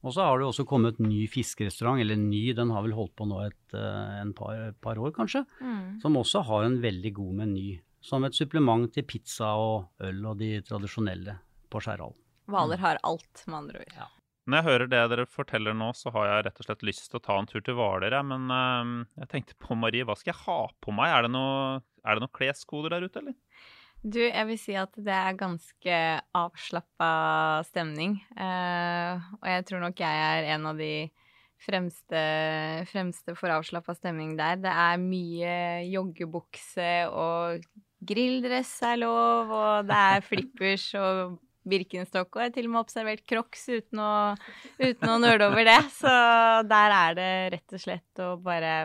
Og 0.05 0.13
så 0.13 0.21
har 0.21 0.37
det 0.37 0.45
også 0.45 0.67
kommet 0.69 0.99
ny 1.01 1.23
fiskerestaurant, 1.31 1.99
eller 2.01 2.17
ny, 2.19 2.51
den 2.57 2.69
har 2.73 2.83
vel 2.85 2.93
holdt 2.93 3.15
på 3.17 3.25
nå 3.25 3.39
et 3.47 3.77
eh, 3.77 4.17
en 4.21 4.35
par, 4.37 4.59
par 4.81 5.01
år 5.01 5.15
kanskje, 5.15 5.41
mm. 5.57 6.01
som 6.03 6.19
også 6.21 6.43
har 6.45 6.67
en 6.67 6.77
veldig 6.83 7.11
god 7.17 7.39
meny. 7.41 7.65
Som 8.05 8.27
et 8.27 8.37
supplement 8.37 8.85
til 8.93 9.05
pizza 9.07 9.55
og 9.57 10.05
øl 10.05 10.19
og 10.29 10.37
de 10.37 10.59
tradisjonelle 10.65 11.39
på 11.73 11.81
Skjærhallen. 11.81 12.19
Hvaler 12.53 12.77
har 12.77 12.99
alt, 13.01 13.41
med 13.47 13.57
andre 13.57 13.81
ord. 13.81 13.95
Ja. 13.97 14.09
Når 14.45 14.59
jeg 14.59 14.65
hører 14.67 14.89
det 14.91 14.99
dere 15.09 15.25
forteller 15.25 15.73
nå, 15.73 15.87
så 15.97 16.11
har 16.13 16.27
jeg 16.29 16.43
rett 16.45 16.59
og 16.61 16.67
slett 16.67 16.83
lyst 16.85 17.07
til 17.09 17.17
å 17.17 17.23
ta 17.25 17.39
en 17.41 17.47
tur 17.49 17.63
til 17.65 17.77
Hvaler, 17.79 18.13
men 18.29 18.45
uh, 18.53 19.07
jeg 19.23 19.31
tenkte 19.31 19.57
på 19.57 19.77
Marie, 19.81 20.05
hva 20.05 20.13
skal 20.19 20.35
jeg 20.35 20.43
ha 20.43 20.59
på 20.85 20.93
meg? 20.93 21.15
Er 21.15 21.25
det 21.25 21.33
noen 21.33 22.35
kleskoder 22.37 22.93
der 22.93 23.07
ute, 23.07 23.23
eller? 23.23 23.33
Du, 24.05 24.19
jeg 24.21 24.45
vil 24.51 24.59
si 24.61 24.75
at 24.77 24.93
det 25.01 25.17
er 25.17 25.39
ganske 25.39 25.99
avslappa 26.37 27.09
stemning. 27.65 28.19
Uh, 28.37 29.17
og 29.41 29.49
jeg 29.49 29.65
tror 29.65 29.81
nok 29.81 30.05
jeg 30.05 30.25
er 30.27 30.51
en 30.53 30.69
av 30.69 30.77
de 30.77 30.93
fremste, 31.65 32.21
fremste 32.91 33.33
for 33.39 33.49
avslappa 33.49 33.95
stemning 33.97 34.35
der. 34.37 34.61
Det 34.61 34.69
er 34.69 35.01
mye 35.01 35.55
joggebukse 35.89 36.91
og 37.09 37.65
grilldress 38.07 38.75
er 38.85 39.01
lov, 39.01 39.51
og 39.55 39.89
det 39.89 40.03
er 40.11 40.25
flippers 40.29 40.89
og 40.99 41.39
Birkenstock, 41.65 42.29
og 42.35 42.43
jeg 42.43 42.51
har 42.51 42.53
til 42.53 42.67
og 42.67 42.75
med 42.75 42.83
observert 42.83 43.23
Crocs 43.25 43.63
uten 43.73 44.01
å, 44.01 44.11
uten 44.77 45.09
å 45.09 45.17
nøle 45.17 45.47
over 45.49 45.65
det. 45.65 45.79
Så 45.95 46.11
der 46.69 46.93
er 46.93 47.17
det 47.17 47.31
rett 47.55 47.75
og 47.77 47.81
slett 47.81 48.21
å 48.21 48.35
bare 48.41 48.75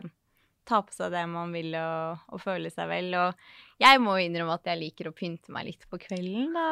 ta 0.71 0.81
på 0.87 0.95
seg 0.95 1.13
det 1.13 1.25
man 1.29 1.53
vil 1.55 1.75
og, 1.77 2.25
og 2.33 2.41
føle 2.41 2.73
seg 2.73 2.89
vel. 2.89 3.13
Og 3.21 3.83
jeg 3.83 4.01
må 4.03 4.17
innrømme 4.23 4.57
at 4.57 4.71
jeg 4.71 4.81
liker 4.81 5.11
å 5.11 5.17
pynte 5.17 5.53
meg 5.53 5.71
litt 5.71 5.87
på 5.91 6.01
kvelden 6.01 6.57
da, 6.57 6.69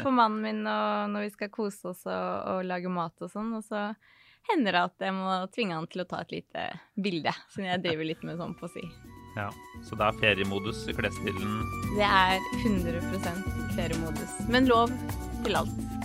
for 0.00 0.14
mannen 0.14 0.42
min 0.42 0.62
og 0.66 1.14
når 1.14 1.28
vi 1.28 1.34
skal 1.36 1.54
kose 1.54 1.92
oss 1.92 2.04
og, 2.08 2.28
og 2.56 2.66
lage 2.66 2.92
mat 2.92 3.14
og 3.22 3.30
sånn. 3.30 3.54
Og 3.58 3.66
så 3.66 3.90
hender 4.50 4.74
det 4.74 4.86
at 4.88 5.06
jeg 5.06 5.18
må 5.18 5.42
tvinge 5.54 5.78
han 5.78 5.90
til 5.90 6.02
å 6.02 6.10
ta 6.10 6.24
et 6.24 6.40
lite 6.40 6.70
bilde, 6.98 7.34
siden 7.52 7.70
jeg 7.70 7.84
driver 7.86 8.10
litt 8.10 8.26
med 8.26 8.42
sånn 8.42 8.58
på 8.58 8.70
si. 8.72 8.86
Ja, 9.36 9.48
Så 9.84 9.96
det 9.96 10.04
er 10.04 10.18
feriemodus 10.20 10.84
i 10.88 10.94
klesstilen? 10.96 11.62
Det 11.96 12.04
er 12.04 12.42
100% 12.60 13.46
feriemodus. 13.76 14.34
Men 14.52 14.68
lov 14.68 14.92
til 15.44 15.56
alt. 15.56 16.02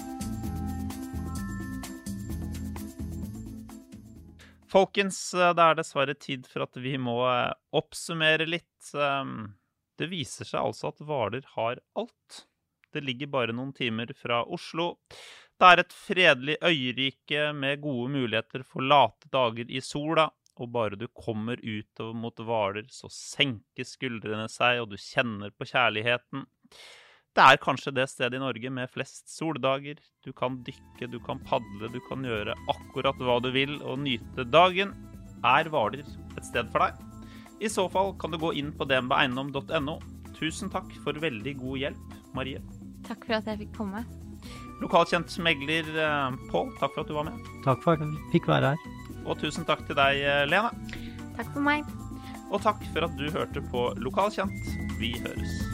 Folkens, 4.71 5.19
eh, 5.33 5.53
det 5.55 5.63
er 5.63 5.79
dessverre 5.79 6.15
tid 6.15 6.47
for 6.47 6.65
at 6.67 6.79
vi 6.79 6.97
må 6.99 7.19
eh, 7.27 7.53
oppsummere 7.75 8.47
litt. 8.47 8.91
Ehm, 8.95 9.53
det 9.97 10.09
viser 10.11 10.47
seg 10.47 10.61
altså 10.61 10.91
at 10.91 11.03
Hvaler 11.03 11.47
har 11.55 11.81
alt. 11.99 12.45
Det 12.93 13.03
ligger 13.03 13.31
bare 13.31 13.55
noen 13.55 13.73
timer 13.75 14.11
fra 14.15 14.43
Oslo. 14.43 14.95
Det 15.57 15.71
er 15.71 15.81
et 15.81 15.95
fredelig 15.95 16.57
øyrike 16.61 17.47
med 17.57 17.81
gode 17.81 18.11
muligheter 18.13 18.63
for 18.67 18.85
late 18.85 19.29
dager 19.33 19.71
i 19.71 19.81
sola. 19.81 20.29
Og 20.57 20.71
bare 20.73 20.97
du 20.97 21.05
kommer 21.13 21.59
utover 21.61 22.15
mot 22.17 22.39
Hvaler, 22.41 22.87
så 22.89 23.09
senker 23.13 23.85
skuldrene 23.85 24.47
seg, 24.49 24.81
og 24.81 24.91
du 24.93 24.97
kjenner 24.97 25.53
på 25.53 25.67
kjærligheten. 25.69 26.47
Det 27.37 27.45
er 27.45 27.59
kanskje 27.61 27.93
det 27.93 28.07
stedet 28.09 28.39
i 28.39 28.41
Norge 28.41 28.69
med 28.73 28.89
flest 28.89 29.29
soldager. 29.29 29.99
Du 30.25 30.31
kan 30.33 30.57
dykke, 30.65 31.09
du 31.13 31.19
kan 31.21 31.37
padle, 31.45 31.91
du 31.93 31.99
kan 32.07 32.25
gjøre 32.25 32.57
akkurat 32.73 33.21
hva 33.21 33.37
du 33.45 33.51
vil 33.53 33.77
og 33.83 34.01
nyte 34.07 34.47
dagen. 34.49 34.95
Er 35.45 35.69
Hvaler 35.69 36.01
et 36.01 36.47
sted 36.47 36.73
for 36.73 36.87
deg? 36.87 36.97
I 37.61 37.69
så 37.69 37.85
fall 37.93 38.15
kan 38.21 38.33
du 38.33 38.41
gå 38.41 38.55
inn 38.57 38.73
på 38.73 38.89
dnbeiendom.no. 38.89 39.99
Tusen 40.37 40.73
takk 40.73 40.89
for 41.05 41.17
veldig 41.21 41.53
god 41.61 41.83
hjelp, 41.85 42.17
Marie. 42.37 42.61
Takk 43.05 43.25
for 43.25 43.37
at 43.37 43.49
jeg 43.49 43.65
fikk 43.65 43.75
komme. 43.77 44.03
Lokalkjent 44.81 45.33
megler 45.41 45.87
eh, 45.93 46.37
Pål, 46.51 46.73
takk 46.81 46.93
for 46.93 47.05
at 47.05 47.09
du 47.09 47.17
var 47.17 47.29
med. 47.29 47.51
Takk 47.65 47.85
for 47.85 47.97
at 47.97 48.05
jeg 48.05 48.31
fikk 48.33 48.49
være 48.49 48.73
her. 48.73 48.96
Og 49.27 49.39
tusen 49.41 49.67
takk 49.67 49.83
til 49.87 49.97
deg, 49.99 50.21
eh, 50.23 50.45
Lene. 50.47 50.71
Takk 51.37 51.51
for 51.53 51.61
meg. 51.61 51.87
Og 52.47 52.61
takk 52.63 52.79
for 52.93 53.03
at 53.07 53.17
du 53.19 53.27
hørte 53.33 53.61
på 53.71 53.89
Lokalkjent. 53.99 54.71
Vi 55.01 55.17
høres. 55.19 55.66